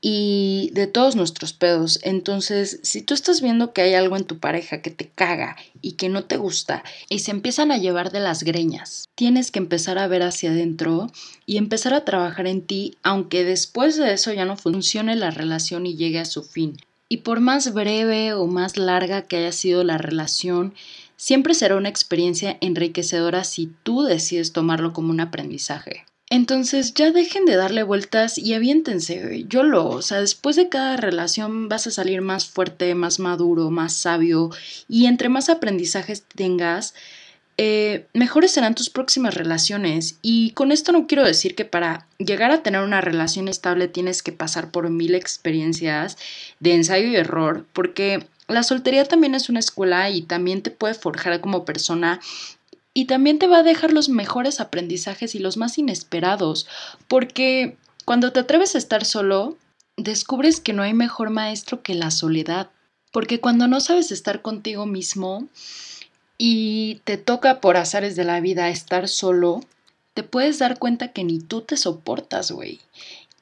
y 0.00 0.70
de 0.74 0.86
todos 0.86 1.16
nuestros 1.16 1.52
pedos. 1.52 1.98
Entonces, 2.02 2.80
si 2.82 3.02
tú 3.02 3.14
estás 3.14 3.42
viendo 3.42 3.72
que 3.72 3.82
hay 3.82 3.94
algo 3.94 4.16
en 4.16 4.24
tu 4.24 4.38
pareja 4.38 4.80
que 4.80 4.90
te 4.90 5.08
caga 5.08 5.56
y 5.82 5.92
que 5.92 6.08
no 6.08 6.24
te 6.24 6.36
gusta 6.36 6.84
y 7.08 7.18
se 7.18 7.32
empiezan 7.32 7.72
a 7.72 7.78
llevar 7.78 8.12
de 8.12 8.20
las 8.20 8.44
greñas, 8.44 9.06
tienes 9.14 9.50
que 9.50 9.58
empezar 9.58 9.98
a 9.98 10.06
ver 10.06 10.22
hacia 10.22 10.50
adentro 10.50 11.10
y 11.46 11.56
empezar 11.56 11.94
a 11.94 12.04
trabajar 12.04 12.46
en 12.46 12.62
ti, 12.62 12.96
aunque 13.02 13.44
después 13.44 13.96
de 13.96 14.12
eso 14.12 14.32
ya 14.32 14.44
no 14.44 14.56
funcione 14.56 15.16
la 15.16 15.30
relación 15.30 15.84
y 15.84 15.96
llegue 15.96 16.20
a 16.20 16.24
su 16.24 16.42
fin. 16.42 16.78
Y 17.08 17.18
por 17.18 17.40
más 17.40 17.72
breve 17.72 18.34
o 18.34 18.46
más 18.46 18.76
larga 18.76 19.22
que 19.22 19.38
haya 19.38 19.52
sido 19.52 19.84
la 19.84 19.98
relación, 19.98 20.74
siempre 21.16 21.54
será 21.54 21.76
una 21.76 21.88
experiencia 21.88 22.58
enriquecedora 22.60 23.44
si 23.44 23.72
tú 23.82 24.02
decides 24.02 24.52
tomarlo 24.52 24.92
como 24.92 25.10
un 25.10 25.20
aprendizaje. 25.20 26.04
Entonces 26.30 26.92
ya 26.92 27.10
dejen 27.10 27.46
de 27.46 27.56
darle 27.56 27.82
vueltas 27.82 28.36
y 28.36 28.52
aviéntense, 28.52 29.46
yo 29.48 29.62
lo, 29.62 29.88
o 29.88 30.02
sea, 30.02 30.20
después 30.20 30.56
de 30.56 30.68
cada 30.68 30.98
relación 30.98 31.70
vas 31.70 31.86
a 31.86 31.90
salir 31.90 32.20
más 32.20 32.46
fuerte, 32.46 32.94
más 32.94 33.18
maduro, 33.18 33.70
más 33.70 33.94
sabio 33.94 34.50
y 34.88 35.06
entre 35.06 35.30
más 35.30 35.48
aprendizajes 35.48 36.24
tengas, 36.24 36.94
eh, 37.60 38.06
mejores 38.14 38.52
serán 38.52 38.76
tus 38.76 38.88
próximas 38.88 39.34
relaciones. 39.34 40.18
Y 40.22 40.52
con 40.52 40.70
esto 40.70 40.92
no 40.92 41.08
quiero 41.08 41.24
decir 41.24 41.56
que 41.56 41.64
para 41.64 42.06
llegar 42.18 42.52
a 42.52 42.62
tener 42.62 42.82
una 42.82 43.00
relación 43.00 43.48
estable 43.48 43.88
tienes 43.88 44.22
que 44.22 44.32
pasar 44.32 44.70
por 44.70 44.88
mil 44.90 45.14
experiencias 45.14 46.16
de 46.60 46.74
ensayo 46.74 47.08
y 47.08 47.16
error, 47.16 47.66
porque 47.72 48.26
la 48.46 48.62
soltería 48.62 49.04
también 49.04 49.34
es 49.34 49.48
una 49.48 49.58
escuela 49.58 50.08
y 50.08 50.22
también 50.22 50.62
te 50.62 50.70
puede 50.70 50.94
forjar 50.94 51.40
como 51.40 51.64
persona 51.64 52.20
y 52.94 53.04
también 53.06 53.38
te 53.38 53.48
va 53.48 53.58
a 53.58 53.62
dejar 53.64 53.92
los 53.92 54.08
mejores 54.08 54.60
aprendizajes 54.60 55.34
y 55.34 55.40
los 55.40 55.56
más 55.56 55.78
inesperados, 55.78 56.66
porque 57.08 57.76
cuando 58.04 58.32
te 58.32 58.40
atreves 58.40 58.74
a 58.74 58.78
estar 58.78 59.04
solo, 59.04 59.58
descubres 59.96 60.60
que 60.60 60.72
no 60.72 60.82
hay 60.82 60.94
mejor 60.94 61.30
maestro 61.30 61.82
que 61.82 61.94
la 61.94 62.10
soledad, 62.10 62.70
porque 63.12 63.40
cuando 63.40 63.66
no 63.66 63.80
sabes 63.80 64.12
estar 64.12 64.42
contigo 64.42 64.86
mismo 64.86 65.48
y 66.38 67.00
te 67.04 67.18
toca 67.18 67.60
por 67.60 67.76
azares 67.76 68.16
de 68.16 68.24
la 68.24 68.40
vida 68.40 68.70
estar 68.70 69.08
solo, 69.08 69.60
te 70.14 70.22
puedes 70.22 70.58
dar 70.58 70.78
cuenta 70.78 71.12
que 71.12 71.24
ni 71.24 71.40
tú 71.40 71.60
te 71.60 71.76
soportas, 71.76 72.52
güey. 72.52 72.80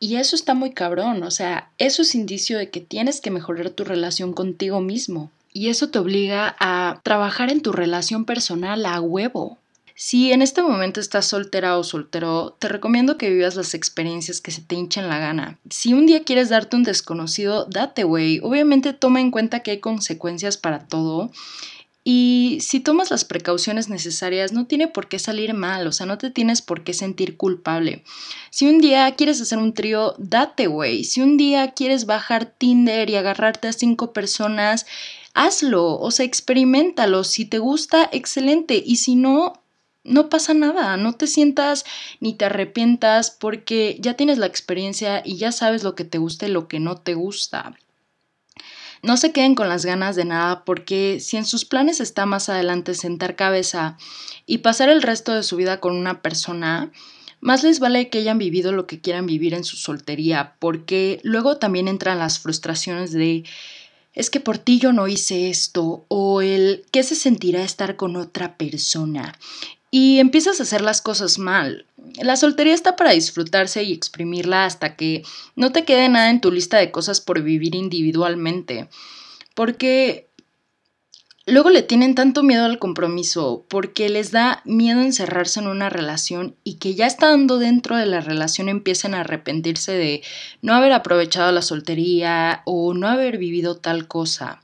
Y 0.00 0.17
eso 0.17 0.35
está 0.35 0.55
muy 0.55 0.73
cabrón, 0.73 1.23
o 1.23 1.31
sea, 1.31 1.71
eso 1.79 2.03
es 2.03 2.15
indicio 2.15 2.59
de 2.59 2.71
que 2.71 2.81
tienes 2.81 3.21
que 3.21 3.31
mejorar 3.31 3.71
tu 3.71 3.85
relación 3.85 4.33
contigo 4.33 4.81
mismo 4.81 5.31
y 5.53 5.69
eso 5.69 5.88
te 5.88 5.99
obliga 5.99 6.55
a 6.59 7.00
trabajar 7.03 7.50
en 7.50 7.62
tu 7.62 7.73
relación 7.73 8.26
personal 8.26 8.85
a 8.85 9.00
huevo. 9.00 9.57
Si 9.95 10.31
en 10.31 10.43
este 10.43 10.61
momento 10.61 11.00
estás 11.00 11.25
soltera 11.25 11.79
o 11.79 11.83
soltero, 11.83 12.55
te 12.59 12.69
recomiendo 12.69 13.17
que 13.17 13.31
vivas 13.31 13.57
las 13.57 13.73
experiencias 13.73 14.43
que 14.43 14.50
se 14.50 14.61
te 14.61 14.75
hinchen 14.75 15.09
la 15.09 15.19
gana. 15.19 15.59
Si 15.71 15.95
un 15.95 16.05
día 16.05 16.25
quieres 16.25 16.50
darte 16.50 16.76
un 16.76 16.83
desconocido, 16.83 17.65
date, 17.65 18.05
güey. 18.05 18.41
Obviamente 18.43 18.93
toma 18.93 19.23
en 19.23 19.31
cuenta 19.31 19.61
que 19.61 19.71
hay 19.71 19.81
consecuencias 19.81 20.59
para 20.59 20.81
todo 20.81 21.31
y 22.08 22.58
si 22.60 22.78
tomas 22.78 23.10
las 23.10 23.25
precauciones 23.25 23.88
necesarias, 23.88 24.52
no 24.52 24.68
tiene 24.68 24.86
por 24.86 25.08
qué 25.08 25.18
salir 25.18 25.54
mal, 25.54 25.88
o 25.88 25.90
sea, 25.90 26.06
no 26.06 26.18
te 26.18 26.30
tienes 26.30 26.62
por 26.62 26.84
qué 26.84 26.94
sentir 26.94 27.36
culpable. 27.36 28.04
Si 28.50 28.68
un 28.68 28.78
día 28.78 29.12
quieres 29.16 29.40
hacer 29.40 29.58
un 29.58 29.75
trío, 29.75 30.14
date, 30.16 30.68
güey. 30.68 31.02
Si 31.02 31.20
un 31.20 31.36
día 31.36 31.72
quieres 31.72 32.06
bajar 32.06 32.46
Tinder 32.46 33.10
y 33.10 33.16
agarrarte 33.16 33.66
a 33.66 33.72
cinco 33.72 34.12
personas, 34.12 34.86
hazlo, 35.34 35.98
o 35.98 36.12
sea, 36.12 36.25
experimentalo. 36.25 37.25
Si 37.25 37.44
te 37.44 37.58
gusta, 37.58 38.08
excelente. 38.12 38.80
Y 38.86 38.98
si 38.98 39.16
no, 39.16 39.60
no 40.04 40.28
pasa 40.28 40.54
nada, 40.54 40.96
no 40.96 41.14
te 41.14 41.26
sientas 41.26 41.84
ni 42.20 42.34
te 42.34 42.44
arrepientas 42.44 43.32
porque 43.32 43.98
ya 43.98 44.14
tienes 44.14 44.38
la 44.38 44.46
experiencia 44.46 45.22
y 45.25 45.38
ya 45.38 45.50
sabes 45.50 45.82
lo 45.82 45.96
que 45.96 46.04
te 46.04 46.18
gusta 46.18 46.46
y 46.46 46.52
lo 46.52 46.68
que 46.68 46.78
no 46.78 46.98
te 46.98 47.14
gusta. 47.14 47.75
No 49.03 49.17
se 49.17 49.33
queden 49.33 49.55
con 49.55 49.69
las 49.69 49.85
ganas 49.85 50.17
de 50.17 50.25
nada 50.25 50.65
porque 50.65 51.21
si 51.21 51.37
en 51.37 51.45
sus 51.45 51.65
planes 51.65 52.00
está 52.00 52.26
más 52.26 52.49
adelante 52.49 52.95
sentar 52.95 53.37
cabeza 53.37 53.97
y 54.47 54.59
pasar 54.59 54.88
el 54.88 55.03
resto 55.03 55.33
de 55.35 55.43
su 55.43 55.57
vida 55.57 55.81
con 55.81 55.95
una 55.95 56.23
persona, 56.23 56.91
más 57.41 57.62
les 57.62 57.79
vale 57.79 58.09
que 58.09 58.19
hayan 58.19 58.38
vivido 58.38 58.73
lo 58.73 58.87
que 58.87 59.00
quieran 59.00 59.26
vivir 59.26 59.55
en 59.55 59.65
su 59.65 59.76
soltería, 59.76 60.55
porque 60.59 61.21
luego 61.23 61.59
también 61.59 61.88
entran 61.88 62.19
las 62.19 62.38
frustraciones 62.38 63.12
de 63.12 63.45
es 64.15 64.31
que 64.31 64.41
por 64.41 64.57
ti 64.57 64.79
yo 64.79 64.93
no 64.93 65.09
hice 65.09 65.50
esto 65.50 66.07
o 66.09 66.41
el 66.41 66.87
qué 66.91 67.03
se 67.03 67.15
sentirá 67.15 67.62
estar 67.62 67.97
con 67.97 68.17
otra 68.17 68.57
persona 68.57 69.38
y 69.90 70.19
empiezas 70.19 70.61
a 70.61 70.64
hacer 70.64 70.81
las 70.81 71.00
cosas 71.00 71.38
mal. 71.38 71.87
La 72.23 72.37
soltería 72.37 72.75
está 72.75 72.97
para 72.97 73.12
disfrutarse 73.12 73.83
y 73.83 73.93
exprimirla 73.93 74.64
hasta 74.64 74.97
que 74.97 75.23
no 75.55 75.73
te 75.73 75.85
quede 75.85 76.09
nada 76.09 76.31
en 76.31 76.40
tu 76.40 76.50
lista 76.50 76.78
de 76.78 76.90
cosas 76.90 77.21
por 77.21 77.43
vivir 77.43 77.75
individualmente. 77.75 78.88
Porque 79.55 80.28
luego 81.47 81.71
le 81.71 81.83
tienen 81.83 82.14
tanto 82.14 82.43
miedo 82.43 82.64
al 82.64 82.78
compromiso, 82.78 83.64
porque 83.69 84.09
les 84.09 84.33
da 84.33 84.62
miedo 84.64 85.00
encerrarse 85.00 85.61
en 85.61 85.69
una 85.69 85.88
relación 85.88 86.57
y 86.64 86.75
que 86.75 86.95
ya 86.95 87.07
estando 87.07 87.59
dentro 87.59 87.97
de 87.97 88.07
la 88.07 88.21
relación 88.21 88.69
empiecen 88.69 89.14
a 89.14 89.21
arrepentirse 89.21 89.93
de 89.93 90.23
no 90.61 90.75
haber 90.75 90.93
aprovechado 90.93 91.52
la 91.52 91.62
soltería 91.62 92.62
o 92.64 92.95
no 92.95 93.07
haber 93.07 93.38
vivido 93.38 93.76
tal 93.76 94.09
cosa. 94.09 94.61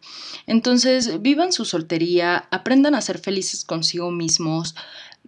Entonces, 0.46 1.22
vivan 1.22 1.52
su 1.52 1.64
soltería, 1.64 2.48
aprendan 2.50 2.96
a 2.96 3.00
ser 3.00 3.18
felices 3.18 3.64
consigo 3.64 4.10
mismos, 4.10 4.74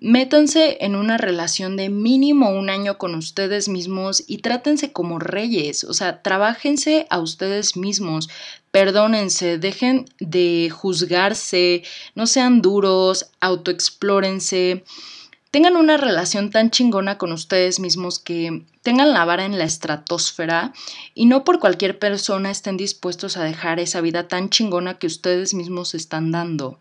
Métanse 0.06 0.76
en 0.80 0.96
una 0.96 1.16
relación 1.16 1.78
de 1.78 1.88
mínimo 1.88 2.50
un 2.50 2.68
año 2.68 2.98
con 2.98 3.14
ustedes 3.14 3.70
mismos 3.70 4.22
y 4.26 4.42
trátense 4.42 4.92
como 4.92 5.18
reyes, 5.18 5.82
o 5.82 5.94
sea, 5.94 6.20
trabajense 6.20 7.06
a 7.08 7.20
ustedes 7.20 7.74
mismos, 7.74 8.28
perdónense, 8.70 9.56
dejen 9.56 10.04
de 10.20 10.68
juzgarse, 10.70 11.84
no 12.14 12.26
sean 12.26 12.60
duros, 12.60 13.30
autoexplórense, 13.40 14.84
tengan 15.50 15.74
una 15.74 15.96
relación 15.96 16.50
tan 16.50 16.70
chingona 16.70 17.16
con 17.16 17.32
ustedes 17.32 17.80
mismos 17.80 18.18
que 18.18 18.62
tengan 18.82 19.14
la 19.14 19.24
vara 19.24 19.46
en 19.46 19.56
la 19.56 19.64
estratosfera 19.64 20.74
y 21.14 21.24
no 21.24 21.44
por 21.44 21.60
cualquier 21.60 21.98
persona 21.98 22.50
estén 22.50 22.76
dispuestos 22.76 23.38
a 23.38 23.44
dejar 23.44 23.80
esa 23.80 24.02
vida 24.02 24.28
tan 24.28 24.50
chingona 24.50 24.98
que 24.98 25.06
ustedes 25.06 25.54
mismos 25.54 25.94
están 25.94 26.30
dando. 26.30 26.78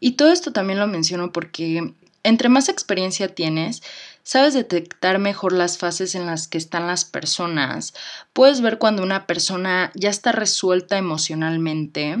Y 0.00 0.12
todo 0.12 0.32
esto 0.32 0.52
también 0.52 0.80
lo 0.80 0.88
menciono 0.88 1.30
porque 1.30 1.94
entre 2.26 2.48
más 2.48 2.68
experiencia 2.68 3.34
tienes, 3.34 3.82
sabes 4.22 4.54
detectar 4.54 5.18
mejor 5.18 5.52
las 5.52 5.78
fases 5.78 6.14
en 6.16 6.26
las 6.26 6.48
que 6.48 6.58
están 6.58 6.88
las 6.88 7.04
personas. 7.04 7.94
Puedes 8.32 8.60
ver 8.60 8.78
cuando 8.78 9.02
una 9.02 9.26
persona 9.26 9.92
ya 9.94 10.10
está 10.10 10.32
resuelta 10.32 10.98
emocionalmente, 10.98 12.18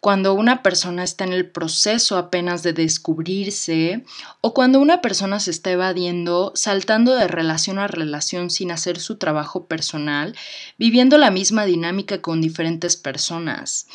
cuando 0.00 0.34
una 0.34 0.62
persona 0.62 1.04
está 1.04 1.24
en 1.24 1.32
el 1.32 1.48
proceso 1.48 2.16
apenas 2.16 2.62
de 2.62 2.72
descubrirse 2.72 4.04
o 4.40 4.54
cuando 4.54 4.80
una 4.80 5.00
persona 5.00 5.38
se 5.38 5.52
está 5.52 5.70
evadiendo, 5.70 6.52
saltando 6.56 7.14
de 7.14 7.28
relación 7.28 7.78
a 7.78 7.86
relación 7.86 8.50
sin 8.50 8.72
hacer 8.72 8.98
su 8.98 9.16
trabajo 9.16 9.66
personal, 9.66 10.34
viviendo 10.78 11.18
la 11.18 11.30
misma 11.30 11.66
dinámica 11.66 12.20
con 12.20 12.40
diferentes 12.40 12.96
personas. 12.96 13.86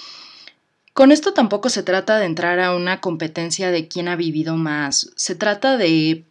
Con 0.96 1.12
esto 1.12 1.34
tampoco 1.34 1.68
se 1.68 1.84
trata 1.84 2.20
de 2.20 2.26
entrar 2.26 2.62
a 2.62 2.74
una 2.74 3.02
competencia 3.02 3.70
de 3.70 3.90
quién 3.90 4.08
ha 4.08 4.16
vivido 4.16 4.56
más, 4.56 5.12
se 5.18 5.36
trata 5.36 5.76
de 5.76 6.24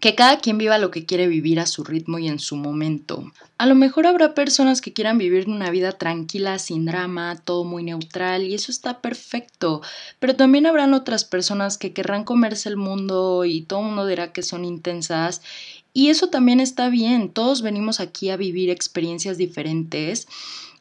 que 0.00 0.16
cada 0.16 0.40
quien 0.40 0.58
viva 0.58 0.78
lo 0.78 0.90
que 0.90 1.06
quiere 1.06 1.28
vivir 1.28 1.60
a 1.60 1.66
su 1.66 1.84
ritmo 1.84 2.18
y 2.18 2.26
en 2.26 2.40
su 2.40 2.56
momento. 2.56 3.30
A 3.56 3.66
lo 3.66 3.76
mejor 3.76 4.08
habrá 4.08 4.34
personas 4.34 4.80
que 4.80 4.92
quieran 4.92 5.16
vivir 5.16 5.48
una 5.48 5.70
vida 5.70 5.92
tranquila, 5.92 6.58
sin 6.58 6.86
drama, 6.86 7.40
todo 7.44 7.62
muy 7.62 7.84
neutral 7.84 8.42
y 8.42 8.54
eso 8.54 8.72
está 8.72 9.00
perfecto, 9.00 9.80
pero 10.18 10.34
también 10.34 10.66
habrán 10.66 10.92
otras 10.92 11.24
personas 11.24 11.78
que 11.78 11.92
querrán 11.92 12.24
comerse 12.24 12.68
el 12.68 12.76
mundo 12.76 13.44
y 13.44 13.62
todo 13.62 13.78
el 13.78 13.86
mundo 13.86 14.06
dirá 14.08 14.32
que 14.32 14.42
son 14.42 14.64
intensas 14.64 15.40
y 15.92 16.08
eso 16.08 16.30
también 16.30 16.58
está 16.58 16.88
bien, 16.88 17.30
todos 17.30 17.62
venimos 17.62 18.00
aquí 18.00 18.30
a 18.30 18.36
vivir 18.36 18.70
experiencias 18.70 19.38
diferentes 19.38 20.26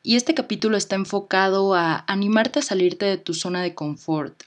y 0.03 0.17
este 0.17 0.33
capítulo 0.33 0.75
está 0.75 0.97
enfocado 0.97 1.73
a 1.73 2.03
animarte 2.07 2.59
a 2.59 2.61
salirte 2.61 3.05
de 3.05 3.17
tu 3.17 3.33
zona 3.33 3.63
de 3.63 3.73
confort. 3.73 4.43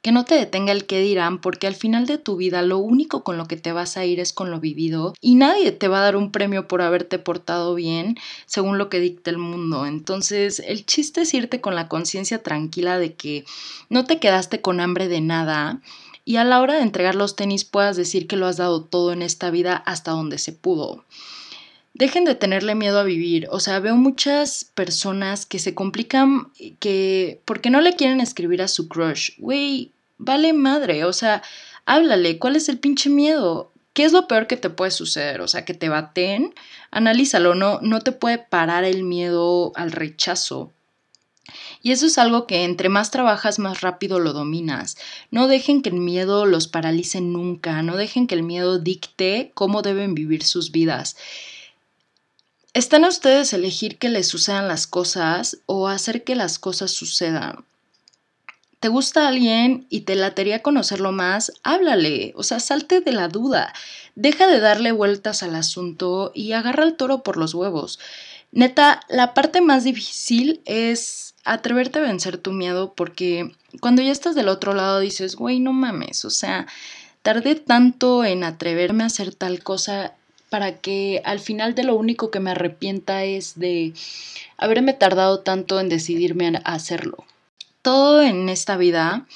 Que 0.00 0.12
no 0.12 0.24
te 0.24 0.36
detenga 0.36 0.72
el 0.72 0.86
qué 0.86 1.00
dirán, 1.00 1.40
porque 1.40 1.66
al 1.66 1.74
final 1.74 2.06
de 2.06 2.16
tu 2.16 2.36
vida 2.36 2.62
lo 2.62 2.78
único 2.78 3.22
con 3.22 3.36
lo 3.36 3.46
que 3.46 3.56
te 3.56 3.72
vas 3.72 3.96
a 3.96 4.04
ir 4.04 4.18
es 4.18 4.32
con 4.32 4.50
lo 4.50 4.60
vivido 4.60 5.14
y 5.20 5.34
nadie 5.34 5.72
te 5.72 5.88
va 5.88 5.98
a 5.98 6.02
dar 6.02 6.16
un 6.16 6.30
premio 6.30 6.68
por 6.68 6.80
haberte 6.80 7.18
portado 7.18 7.74
bien 7.74 8.16
según 8.46 8.78
lo 8.78 8.88
que 8.88 9.00
dicta 9.00 9.30
el 9.30 9.38
mundo. 9.38 9.84
Entonces, 9.84 10.60
el 10.60 10.86
chiste 10.86 11.22
es 11.22 11.34
irte 11.34 11.60
con 11.60 11.74
la 11.74 11.88
conciencia 11.88 12.42
tranquila 12.42 12.98
de 12.98 13.14
que 13.14 13.44
no 13.90 14.04
te 14.04 14.20
quedaste 14.20 14.62
con 14.62 14.80
hambre 14.80 15.08
de 15.08 15.20
nada 15.20 15.82
y 16.24 16.36
a 16.36 16.44
la 16.44 16.60
hora 16.60 16.74
de 16.74 16.82
entregar 16.82 17.14
los 17.14 17.36
tenis 17.36 17.64
puedas 17.64 17.96
decir 17.96 18.26
que 18.26 18.36
lo 18.36 18.46
has 18.46 18.56
dado 18.56 18.82
todo 18.84 19.12
en 19.12 19.22
esta 19.22 19.50
vida 19.50 19.76
hasta 19.76 20.12
donde 20.12 20.38
se 20.38 20.52
pudo 20.52 21.04
dejen 21.98 22.24
de 22.24 22.34
tenerle 22.34 22.74
miedo 22.74 22.98
a 22.98 23.04
vivir. 23.04 23.48
O 23.50 23.58
sea, 23.58 23.80
veo 23.80 23.96
muchas 23.96 24.64
personas 24.64 25.46
que 25.46 25.58
se 25.58 25.74
complican, 25.74 26.48
que 26.78 27.40
porque 27.44 27.70
no 27.70 27.80
le 27.80 27.94
quieren 27.94 28.20
escribir 28.20 28.60
a 28.60 28.68
su 28.68 28.88
crush. 28.88 29.30
Güey, 29.38 29.92
vale 30.18 30.52
madre. 30.52 31.04
O 31.04 31.12
sea, 31.12 31.42
háblale. 31.86 32.38
¿Cuál 32.38 32.56
es 32.56 32.68
el 32.68 32.78
pinche 32.78 33.08
miedo? 33.08 33.72
¿Qué 33.94 34.04
es 34.04 34.12
lo 34.12 34.28
peor 34.28 34.46
que 34.46 34.58
te 34.58 34.68
puede 34.68 34.90
suceder? 34.90 35.40
O 35.40 35.48
sea, 35.48 35.64
que 35.64 35.72
te 35.72 35.88
baten. 35.88 36.54
Analízalo. 36.90 37.54
No, 37.54 37.80
no 37.80 38.00
te 38.00 38.12
puede 38.12 38.38
parar 38.38 38.84
el 38.84 39.02
miedo 39.02 39.72
al 39.74 39.90
rechazo. 39.90 40.72
Y 41.80 41.92
eso 41.92 42.06
es 42.06 42.18
algo 42.18 42.46
que 42.46 42.64
entre 42.64 42.90
más 42.90 43.10
trabajas, 43.10 43.58
más 43.58 43.80
rápido 43.80 44.18
lo 44.18 44.34
dominas. 44.34 44.98
No 45.30 45.46
dejen 45.46 45.80
que 45.80 45.88
el 45.88 45.96
miedo 45.96 46.44
los 46.44 46.68
paralice 46.68 47.22
nunca. 47.22 47.80
No 47.82 47.96
dejen 47.96 48.26
que 48.26 48.34
el 48.34 48.42
miedo 48.42 48.78
dicte 48.78 49.52
cómo 49.54 49.80
deben 49.80 50.14
vivir 50.14 50.42
sus 50.42 50.72
vidas. 50.72 51.16
Están 52.76 53.06
a 53.06 53.08
ustedes 53.08 53.54
elegir 53.54 53.96
que 53.96 54.10
les 54.10 54.28
sucedan 54.28 54.68
las 54.68 54.86
cosas 54.86 55.60
o 55.64 55.88
hacer 55.88 56.24
que 56.24 56.34
las 56.34 56.58
cosas 56.58 56.90
sucedan. 56.90 57.64
te 58.80 58.88
gusta 58.88 59.26
alguien 59.26 59.86
y 59.88 60.02
te 60.02 60.14
latería 60.14 60.60
conocerlo 60.60 61.10
más, 61.10 61.52
háblale, 61.62 62.34
o 62.36 62.42
sea, 62.42 62.60
salte 62.60 63.00
de 63.00 63.12
la 63.12 63.28
duda, 63.28 63.72
deja 64.14 64.46
de 64.46 64.60
darle 64.60 64.92
vueltas 64.92 65.42
al 65.42 65.54
asunto 65.54 66.32
y 66.34 66.52
agarra 66.52 66.84
el 66.84 66.96
toro 66.96 67.22
por 67.22 67.38
los 67.38 67.54
huevos. 67.54 67.98
Neta, 68.52 69.00
la 69.08 69.32
parte 69.32 69.62
más 69.62 69.84
difícil 69.84 70.60
es 70.66 71.34
atreverte 71.44 72.00
a 72.00 72.02
vencer 72.02 72.36
tu 72.36 72.52
miedo 72.52 72.92
porque 72.94 73.52
cuando 73.80 74.02
ya 74.02 74.12
estás 74.12 74.34
del 74.34 74.50
otro 74.50 74.74
lado 74.74 75.00
dices, 75.00 75.34
güey, 75.36 75.60
no 75.60 75.72
mames, 75.72 76.26
o 76.26 76.30
sea, 76.30 76.66
tardé 77.22 77.54
tanto 77.54 78.22
en 78.22 78.44
atreverme 78.44 79.02
a 79.02 79.06
hacer 79.06 79.34
tal 79.34 79.62
cosa 79.62 80.12
para 80.56 80.78
que 80.78 81.20
al 81.26 81.38
final 81.38 81.74
de 81.74 81.84
lo 81.84 81.96
único 81.96 82.30
que 82.30 82.40
me 82.40 82.52
arrepienta 82.52 83.24
es 83.24 83.58
de 83.58 83.92
haberme 84.56 84.94
tardado 84.94 85.40
tanto 85.40 85.78
en 85.80 85.90
decidirme 85.90 86.62
a 86.64 86.72
hacerlo. 86.72 87.26
Todo 87.82 88.22
en 88.22 88.48
esta 88.48 88.78
vida 88.78 89.26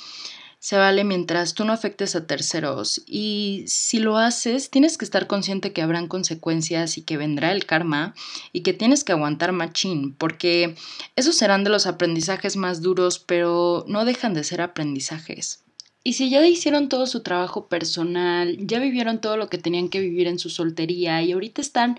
se 0.61 0.79
vale 0.79 1.05
mientras 1.05 1.53
tú 1.53 1.67
no 1.67 1.75
afectes 1.75 2.17
a 2.17 2.27
terceros 2.27 3.03
y 3.07 3.65
si 3.67 3.99
lo 3.99 4.17
haces 4.17 4.71
tienes 4.71 4.97
que 4.97 5.05
estar 5.05 5.27
consciente 5.27 5.75
que 5.75 5.83
habrán 5.83 6.09
consecuencias 6.09 6.97
y 6.97 7.03
que 7.03 7.19
vendrá 7.19 7.53
el 7.53 7.67
karma 7.67 8.15
y 8.55 8.63
que 8.63 8.73
tienes 8.73 9.05
que 9.05 9.13
aguantar 9.13 9.53
machín 9.53 10.15
porque 10.15 10.75
esos 11.17 11.37
serán 11.37 11.65
de 11.65 11.71
los 11.71 11.87
aprendizajes 11.87 12.57
más 12.57 12.81
duros 12.81 13.19
pero 13.19 13.85
no 13.87 14.07
dejan 14.07 14.33
de 14.33 14.43
ser 14.43 14.63
aprendizajes. 14.63 15.61
Y 16.03 16.15
si 16.15 16.31
ya 16.31 16.47
hicieron 16.47 16.89
todo 16.89 17.07
su 17.07 17.23
trabajo 17.23 17.67
personal, 17.67 18.57
ya 18.59 18.79
vivieron 18.79 19.21
todo 19.21 19.37
lo 19.37 19.49
que 19.51 19.59
tenían 19.59 19.91
que 19.91 20.01
vivir 20.01 20.29
en 20.29 20.39
su 20.39 20.49
soltería 20.49 21.23
y 21.23 21.33
ahorita 21.33 21.61
están 21.61 21.99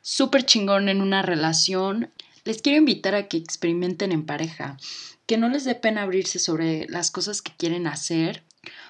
súper 0.00 0.44
chingón 0.44 0.88
en 0.88 1.02
una 1.02 1.20
relación, 1.22 2.10
les 2.44 2.62
quiero 2.62 2.78
invitar 2.78 3.14
a 3.14 3.28
que 3.28 3.36
experimenten 3.36 4.12
en 4.12 4.24
pareja, 4.24 4.78
que 5.26 5.36
no 5.36 5.48
les 5.48 5.64
dé 5.64 5.74
pena 5.74 6.02
abrirse 6.02 6.38
sobre 6.38 6.86
las 6.88 7.10
cosas 7.10 7.42
que 7.42 7.52
quieren 7.56 7.86
hacer, 7.86 8.42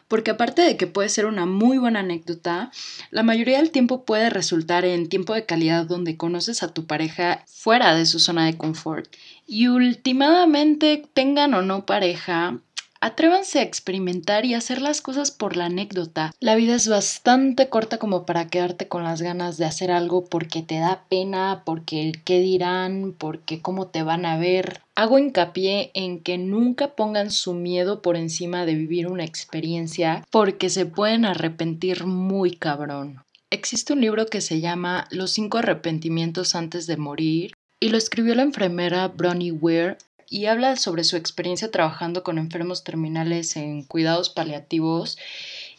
porque 0.06 0.32
aparte 0.32 0.62
de 0.62 0.76
que 0.76 0.86
puede 0.86 1.08
ser 1.08 1.26
una 1.26 1.46
muy 1.46 1.78
buena 1.78 2.00
anécdota, 2.00 2.70
la 3.10 3.22
mayoría 3.22 3.58
del 3.58 3.70
tiempo 3.70 4.04
puede 4.04 4.30
resultar 4.30 4.84
en 4.84 5.08
tiempo 5.08 5.34
de 5.34 5.46
calidad 5.46 5.86
donde 5.86 6.16
conoces 6.16 6.62
a 6.62 6.72
tu 6.72 6.86
pareja 6.86 7.44
fuera 7.46 7.94
de 7.94 8.06
su 8.06 8.20
zona 8.20 8.46
de 8.46 8.56
confort. 8.56 9.08
Y 9.46 9.68
últimamente, 9.68 11.02
tengan 11.12 11.54
o 11.54 11.62
no 11.62 11.86
pareja, 11.86 12.60
Atrévanse 13.04 13.58
a 13.58 13.62
experimentar 13.62 14.46
y 14.46 14.54
hacer 14.54 14.80
las 14.80 15.02
cosas 15.02 15.30
por 15.30 15.58
la 15.58 15.66
anécdota. 15.66 16.32
La 16.40 16.54
vida 16.54 16.74
es 16.74 16.88
bastante 16.88 17.68
corta 17.68 17.98
como 17.98 18.24
para 18.24 18.46
quedarte 18.46 18.88
con 18.88 19.04
las 19.04 19.20
ganas 19.20 19.58
de 19.58 19.66
hacer 19.66 19.90
algo 19.90 20.24
porque 20.24 20.62
te 20.62 20.78
da 20.78 21.04
pena, 21.10 21.64
porque 21.66 22.00
el 22.00 22.22
qué 22.22 22.38
dirán, 22.40 23.14
porque 23.18 23.60
cómo 23.60 23.88
te 23.88 24.02
van 24.02 24.24
a 24.24 24.38
ver. 24.38 24.80
Hago 24.94 25.18
hincapié 25.18 25.90
en 25.92 26.18
que 26.20 26.38
nunca 26.38 26.94
pongan 26.94 27.30
su 27.30 27.52
miedo 27.52 28.00
por 28.00 28.16
encima 28.16 28.64
de 28.64 28.74
vivir 28.74 29.06
una 29.06 29.24
experiencia 29.24 30.24
porque 30.30 30.70
se 30.70 30.86
pueden 30.86 31.26
arrepentir 31.26 32.06
muy 32.06 32.56
cabrón. 32.56 33.22
Existe 33.50 33.92
un 33.92 34.00
libro 34.00 34.24
que 34.28 34.40
se 34.40 34.62
llama 34.62 35.08
Los 35.10 35.32
cinco 35.32 35.58
arrepentimientos 35.58 36.54
antes 36.54 36.86
de 36.86 36.96
morir 36.96 37.52
y 37.80 37.90
lo 37.90 37.98
escribió 37.98 38.34
la 38.34 38.44
enfermera 38.44 39.08
Bronnie 39.08 39.52
Ware 39.52 39.98
y 40.34 40.46
habla 40.46 40.74
sobre 40.74 41.04
su 41.04 41.16
experiencia 41.16 41.70
trabajando 41.70 42.24
con 42.24 42.38
enfermos 42.38 42.82
terminales 42.82 43.54
en 43.54 43.84
cuidados 43.84 44.30
paliativos. 44.30 45.16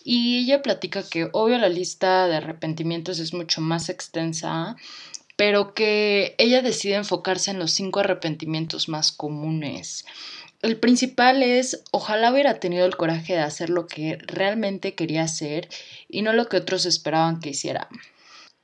Y 0.05 0.37
ella 0.37 0.61
platica 0.61 1.03
que 1.03 1.27
obvio 1.33 1.57
la 1.57 1.67
lista 1.67 2.25
de 2.29 2.37
arrepentimientos 2.37 3.19
es 3.19 3.33
mucho 3.33 3.59
más 3.59 3.89
extensa, 3.89 4.77
pero 5.35 5.73
que 5.73 6.35
ella 6.37 6.61
decide 6.61 6.95
enfocarse 6.95 7.51
en 7.51 7.59
los 7.59 7.71
cinco 7.71 7.99
arrepentimientos 7.99 8.87
más 8.87 9.11
comunes. 9.11 10.05
El 10.61 10.77
principal 10.77 11.43
es, 11.43 11.83
ojalá 11.91 12.31
hubiera 12.31 12.61
tenido 12.61 12.85
el 12.85 12.95
coraje 12.95 13.33
de 13.33 13.41
hacer 13.41 13.69
lo 13.69 13.87
que 13.87 14.17
realmente 14.25 14.95
quería 14.95 15.23
hacer 15.23 15.67
y 16.07 16.21
no 16.21 16.31
lo 16.31 16.47
que 16.47 16.55
otros 16.55 16.85
esperaban 16.85 17.41
que 17.41 17.49
hiciera. 17.49 17.89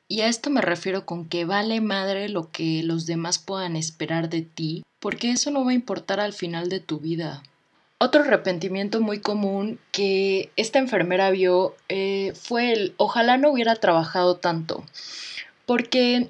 Y 0.07 0.21
a 0.21 0.29
esto 0.29 0.51
me 0.51 0.61
refiero 0.61 1.05
con 1.05 1.27
que 1.27 1.43
vale 1.43 1.81
madre 1.81 2.29
lo 2.29 2.49
que 2.49 2.81
los 2.81 3.05
demás 3.05 3.39
puedan 3.39 3.75
esperar 3.75 4.29
de 4.29 4.43
ti, 4.43 4.83
porque 5.01 5.31
eso 5.31 5.51
no 5.51 5.65
va 5.65 5.71
a 5.71 5.75
importar 5.75 6.21
al 6.21 6.31
final 6.31 6.69
de 6.69 6.79
tu 6.79 6.99
vida. 6.99 7.43
Otro 7.97 8.21
arrepentimiento 8.21 9.01
muy 9.01 9.19
común 9.19 9.79
que 9.91 10.49
esta 10.55 10.79
enfermera 10.79 11.29
vio 11.29 11.75
eh, 11.89 12.33
fue 12.35 12.71
el 12.71 12.93
ojalá 12.97 13.37
no 13.37 13.51
hubiera 13.51 13.75
trabajado 13.75 14.37
tanto, 14.37 14.85
porque 15.65 16.29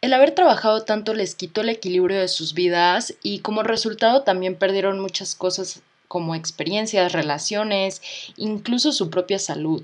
el 0.00 0.12
haber 0.12 0.32
trabajado 0.32 0.82
tanto 0.82 1.14
les 1.14 1.34
quitó 1.34 1.60
el 1.60 1.68
equilibrio 1.68 2.18
de 2.20 2.28
sus 2.28 2.52
vidas 2.52 3.14
y 3.22 3.38
como 3.38 3.62
resultado 3.62 4.22
también 4.22 4.56
perdieron 4.56 5.00
muchas 5.00 5.34
cosas 5.34 5.82
como 6.08 6.34
experiencias, 6.34 7.12
relaciones, 7.12 8.02
incluso 8.36 8.92
su 8.92 9.10
propia 9.10 9.38
salud. 9.38 9.82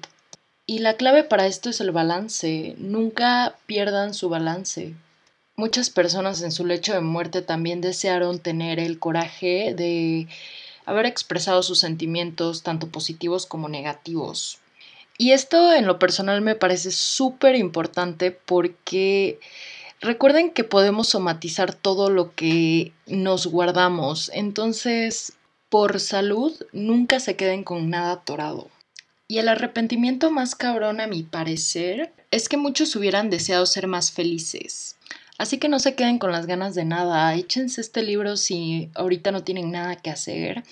Y 0.67 0.79
la 0.79 0.95
clave 0.95 1.25
para 1.25 1.47
esto 1.47 1.71
es 1.71 1.81
el 1.81 1.91
balance. 1.91 2.77
Nunca 2.79 3.57
pierdan 3.67 4.15
su 4.15 4.29
balance. 4.29 4.95
Muchas 5.57 5.91
personas 5.91 6.43
en 6.43 6.51
su 6.51 6.65
lecho 6.65 6.95
de 6.95 7.03
muerte 7.03 7.43
también 7.43 7.81
desearon 7.81 8.39
tener 8.39 8.81
el 8.81 8.99
coraje 8.99 9.75
de 9.77 10.27
haber 10.87 11.07
expresado 11.07 11.63
sus 11.63 11.79
sentimientos, 11.79 12.63
tanto 12.63 12.89
positivos 12.89 13.47
como 13.47 13.69
negativos. 13.69 14.59
Y 15.19 15.33
esto 15.33 15.73
en 15.75 15.87
lo 15.87 15.99
personal 15.99 16.41
me 16.41 16.55
parece 16.55 16.91
súper 16.91 17.55
importante 17.55 18.31
porque 18.31 19.39
recuerden 20.01 20.51
que 20.51 20.65
podemos 20.65 21.11
somatizar 21.11 21.75
todo 21.75 22.11
lo 22.11 22.35
que 22.35 22.93
nos 23.07 23.47
guardamos. 23.47 24.31
Entonces, 24.35 25.35
por 25.69 26.01
salud, 26.01 26.53
nunca 26.73 27.21
se 27.21 27.37
queden 27.37 27.63
con 27.63 27.91
nada 27.91 28.13
atorado. 28.13 28.69
Y 29.29 29.39
el 29.39 29.49
arrepentimiento 29.49 30.31
más 30.31 30.55
cabrón, 30.55 31.01
a 31.01 31.07
mi 31.07 31.23
parecer, 31.23 32.13
es 32.31 32.49
que 32.49 32.57
muchos 32.57 32.97
hubieran 32.97 33.31
deseado 33.31 33.65
ser 33.67 33.87
más 33.87 34.13
felices. 34.13 34.97
Así 35.43 35.59
que 35.59 35.69
no 35.69 35.81
se 35.81 35.97
queden 35.97 36.21
con 36.21 36.31
las 36.31 36.47
ganas 36.47 36.77
de 36.77 36.85
nada, 36.85 37.35
échense 37.35 37.81
este 37.81 38.05
libro 38.05 38.37
si 38.37 38.93
ahorita 38.95 39.33
no 39.33 39.43
tienen 39.43 39.73
nada 39.73 39.97
que 39.97 40.09
hacer 40.09 40.63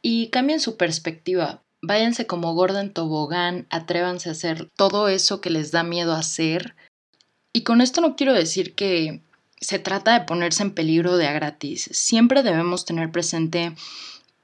y 0.00 0.28
cambien 0.28 0.58
su 0.58 0.78
perspectiva. 0.78 1.60
Váyanse 1.82 2.26
como 2.26 2.54
Gordon 2.54 2.94
Tobogán, 2.94 3.66
atrévanse 3.68 4.30
a 4.30 4.32
hacer 4.32 4.70
todo 4.74 5.08
eso 5.08 5.42
que 5.42 5.50
les 5.50 5.70
da 5.70 5.82
miedo 5.82 6.14
hacer. 6.14 6.76
Y 7.52 7.60
con 7.60 7.82
esto 7.82 8.00
no 8.00 8.16
quiero 8.16 8.32
decir 8.32 8.74
que 8.74 9.20
se 9.60 9.78
trata 9.78 10.18
de 10.18 10.24
ponerse 10.24 10.62
en 10.62 10.72
peligro 10.72 11.18
de 11.18 11.26
a 11.26 11.34
gratis. 11.34 11.90
Siempre 11.92 12.42
debemos 12.42 12.86
tener 12.86 13.12
presente 13.12 13.74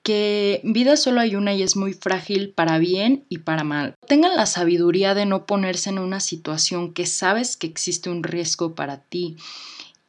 que 0.02 0.60
vida 0.64 0.96
solo 0.96 1.20
hay 1.20 1.36
una 1.36 1.54
y 1.54 1.62
es 1.62 1.76
muy 1.76 1.92
frágil 1.92 2.50
para 2.50 2.78
bien 2.78 3.24
y 3.28 3.38
para 3.38 3.64
mal. 3.64 3.94
Tengan 4.06 4.36
la 4.36 4.46
sabiduría 4.46 5.14
de 5.14 5.26
no 5.26 5.46
ponerse 5.46 5.90
en 5.90 5.98
una 5.98 6.20
situación 6.20 6.92
que 6.92 7.06
sabes 7.06 7.56
que 7.56 7.66
existe 7.66 8.10
un 8.10 8.22
riesgo 8.22 8.74
para 8.74 8.98
ti. 8.98 9.36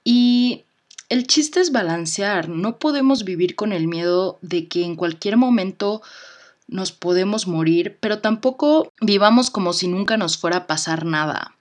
Y 0.04 0.64
el 1.10 1.28
chiste 1.28 1.60
es 1.60 1.72
balancear, 1.72 2.50
no 2.50 2.78
podemos 2.78 3.24
vivir 3.24 3.56
con 3.56 3.72
el 3.72 3.88
miedo 3.88 4.40
de 4.42 4.68
que 4.68 4.84
en 4.84 4.96
cualquier 4.96 5.38
momento 5.38 6.02
nos 6.68 6.92
podemos 6.92 7.48
morir, 7.48 7.98
pero 8.00 8.20
tampoco 8.20 8.92
vivamos 9.00 9.52
como 9.52 9.74
si 9.74 9.88
nunca 9.88 10.18
nos 10.18 10.38
fuera 10.38 10.58
a 10.58 10.68
pasar 10.68 11.06
nada. 11.06 11.56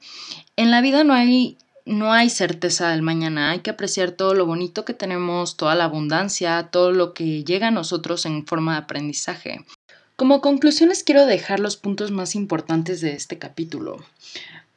En 0.56 0.70
la 0.70 0.80
vida 0.80 1.04
no 1.04 1.12
hay 1.12 1.58
no 1.84 2.12
hay 2.12 2.30
certeza 2.30 2.90
del 2.90 3.02
mañana, 3.02 3.50
hay 3.50 3.60
que 3.60 3.70
apreciar 3.70 4.12
todo 4.12 4.34
lo 4.34 4.46
bonito 4.46 4.84
que 4.84 4.94
tenemos, 4.94 5.56
toda 5.56 5.74
la 5.74 5.84
abundancia, 5.84 6.68
todo 6.70 6.92
lo 6.92 7.14
que 7.14 7.44
llega 7.44 7.68
a 7.68 7.72
nosotros 7.72 8.26
en 8.26 8.46
forma 8.46 8.72
de 8.72 8.78
aprendizaje. 8.78 9.64
Como 10.16 10.40
conclusiones 10.40 11.02
quiero 11.02 11.26
dejar 11.26 11.58
los 11.58 11.76
puntos 11.76 12.10
más 12.10 12.34
importantes 12.34 13.00
de 13.00 13.14
este 13.14 13.38
capítulo. 13.38 14.04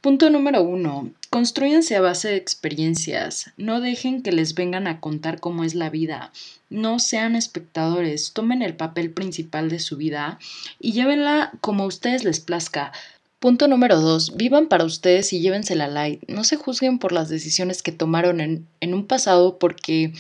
Punto 0.01 0.29
número 0.29 0.61
uno, 0.61 1.09
construyanse 1.31 1.95
a 1.95 2.01
base 2.01 2.27
de 2.27 2.35
experiencias, 2.35 3.51
no 3.57 3.81
dejen 3.81 4.21
que 4.21 4.31
les 4.31 4.53
vengan 4.53 4.85
a 4.85 4.99
contar 4.99 5.39
cómo 5.39 5.63
es 5.63 5.73
la 5.73 5.89
vida, 5.89 6.31
no 6.69 6.99
sean 6.99 7.35
espectadores, 7.35 8.31
tomen 8.31 8.61
el 8.61 8.75
papel 8.75 9.09
principal 9.09 9.67
de 9.67 9.79
su 9.79 9.97
vida 9.97 10.37
y 10.79 10.91
llévenla 10.91 11.51
como 11.59 11.83
a 11.83 11.87
ustedes 11.87 12.23
les 12.23 12.39
plazca, 12.39 12.91
Punto 13.39 13.67
número 13.67 13.99
dos, 13.99 14.35
vivan 14.37 14.67
para 14.67 14.85
ustedes 14.85 15.31
y 15.33 15.39
llévensela 15.39 15.87
light. 15.87 16.23
No 16.27 16.43
se 16.43 16.55
juzguen 16.55 16.99
por 16.99 17.11
las 17.11 17.29
decisiones 17.29 17.83
que 17.83 17.91
tomaron 17.91 18.39
en, 18.39 18.67
en, 18.79 18.93
un 18.93 19.05
pasado 19.05 19.59
porque 19.59 20.13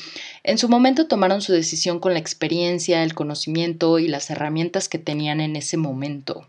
en 0.43 0.57
su 0.57 0.69
momento 0.69 1.07
tomaron 1.07 1.41
su 1.41 1.53
decisión 1.53 1.99
con 1.99 2.13
la 2.13 2.19
experiencia, 2.19 3.03
el 3.03 3.15
conocimiento 3.15 3.99
y 3.99 4.07
las 4.07 4.29
herramientas 4.29 4.89
que 4.89 4.99
tenían 4.99 5.39
en 5.39 5.55
ese 5.55 5.77
momento. 5.77 6.45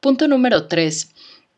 Punto 0.00 0.28
número 0.28 0.66
tres, 0.66 1.10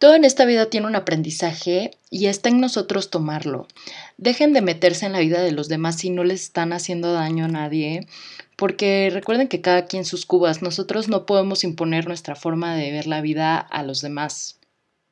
todo 0.03 0.17
en 0.17 0.25
esta 0.25 0.45
vida 0.47 0.67
tiene 0.67 0.88
un 0.88 0.97
aprendizaje 0.97 1.93
y 2.11 2.27
está 2.27 2.49
en 2.49 2.61
nosotros 2.61 3.09
tomarlo. 3.09 3.69
Dejen 4.17 4.53
de 4.53 4.61
meterse 4.61 5.07
en 5.07 5.12
la 5.12 5.21
vida 5.21 5.41
de 5.41 5.53
los 5.53 5.69
demás 5.69 5.95
si 5.95 6.11
no 6.11 6.25
les 6.25 6.43
están 6.43 6.73
haciendo 6.73 7.12
daño 7.12 7.45
a 7.45 7.49
nadie 7.49 8.09
porque 8.57 9.11
recuerden 9.12 9.47
que 9.47 9.61
cada 9.61 9.87
quien 9.87 10.05
sus 10.05 10.27
cubas, 10.27 10.61
nosotros 10.61 11.07
no 11.07 11.25
podemos 11.25 11.62
imponer 11.62 12.09
nuestra 12.09 12.35
forma 12.35 12.75
de 12.75 12.91
ver 12.91 13.07
la 13.07 13.21
vida 13.21 13.59
a 13.59 13.85
los 13.85 14.01
demás. 14.01 14.59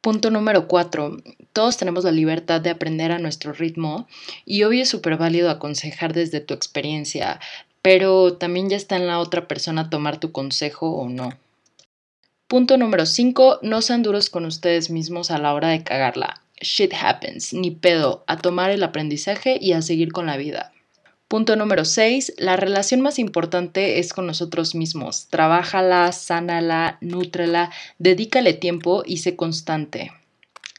Punto 0.01 0.33
número 0.33 0.67
cuatro. 0.67 1.19
Todos 1.53 1.77
tenemos 1.77 2.03
la 2.03 2.11
libertad 2.11 2.61
de 2.61 2.71
aprender 2.71 3.13
a 3.13 3.21
nuestro 3.21 3.53
ritmo 3.53 4.09
y 4.45 4.65
hoy 4.65 4.81
es 4.81 4.89
súper 4.89 5.17
válido 5.17 5.51
aconsejar 5.51 6.15
desde 6.15 6.41
tu 6.41 6.53
experiencia. 6.53 7.39
pero 7.81 8.33
también 8.33 8.69
ya 8.69 8.77
está 8.77 8.97
en 8.97 9.07
la 9.07 9.21
otra 9.21 9.47
persona 9.47 9.89
tomar 9.89 10.19
tu 10.19 10.33
consejo 10.33 10.91
o 10.97 11.09
no. 11.09 11.31
Punto 12.51 12.77
número 12.77 13.07
5. 13.07 13.61
No 13.63 13.81
sean 13.81 14.03
duros 14.03 14.29
con 14.29 14.45
ustedes 14.45 14.91
mismos 14.91 15.31
a 15.31 15.39
la 15.39 15.55
hora 15.55 15.69
de 15.69 15.85
cagarla. 15.85 16.43
Shit 16.61 16.93
happens, 17.01 17.55
ni 17.55 17.71
pedo, 17.71 18.25
a 18.27 18.39
tomar 18.39 18.73
el 18.73 18.83
aprendizaje 18.83 19.57
y 19.61 19.73
a 19.73 19.83
seguir 19.83 20.11
con 20.11 20.27
la 20.27 20.37
vida. 20.37 20.73
Punto 21.29 21.55
número 21.55 21.85
6. 21.85 22.35
La 22.39 22.57
relación 22.57 23.03
más 23.03 23.21
importante 23.21 24.01
es 24.01 24.13
con 24.13 24.27
nosotros 24.27 24.75
mismos. 24.75 25.29
Trabájala, 25.31 26.11
sánala, 26.11 26.99
nútrela, 27.01 27.71
dedícale 28.01 28.53
tiempo 28.53 29.05
y 29.07 29.19
sé 29.19 29.37
constante. 29.37 30.11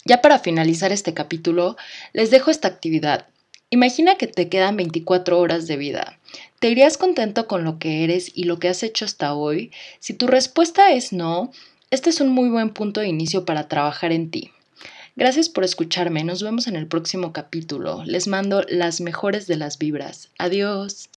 Ya 0.04 0.22
para 0.22 0.40
finalizar 0.40 0.92
este 0.92 1.14
capítulo, 1.14 1.78
les 2.12 2.32
dejo 2.32 2.52
esta 2.52 2.68
actividad. 2.68 3.28
Imagina 3.74 4.16
que 4.16 4.28
te 4.28 4.50
quedan 4.50 4.76
24 4.76 5.40
horas 5.40 5.66
de 5.66 5.78
vida. 5.78 6.20
¿Te 6.60 6.70
irías 6.70 6.98
contento 6.98 7.48
con 7.48 7.64
lo 7.64 7.80
que 7.80 8.04
eres 8.04 8.30
y 8.36 8.44
lo 8.44 8.60
que 8.60 8.68
has 8.68 8.84
hecho 8.84 9.06
hasta 9.06 9.34
hoy? 9.34 9.72
Si 10.00 10.14
tu 10.14 10.28
respuesta 10.28 10.92
es 10.92 11.14
no, 11.14 11.54
este 11.90 12.10
es 12.10 12.20
un 12.20 12.28
muy 12.28 12.50
buen 12.50 12.72
punto 12.72 13.00
de 13.00 13.08
inicio 13.08 13.46
para 13.46 13.70
trabajar 13.70 14.12
en 14.12 14.30
ti. 14.30 14.52
Gracias 15.16 15.48
por 15.48 15.64
escucharme, 15.64 16.26
nos 16.26 16.44
vemos 16.44 16.68
en 16.68 16.76
el 16.76 16.86
próximo 16.86 17.32
capítulo. 17.32 18.04
Les 18.04 18.28
mando 18.28 18.62
las 18.68 19.00
mejores 19.00 19.48
de 19.48 19.56
las 19.56 19.78
vibras. 19.78 20.28
Adiós. 20.38 21.10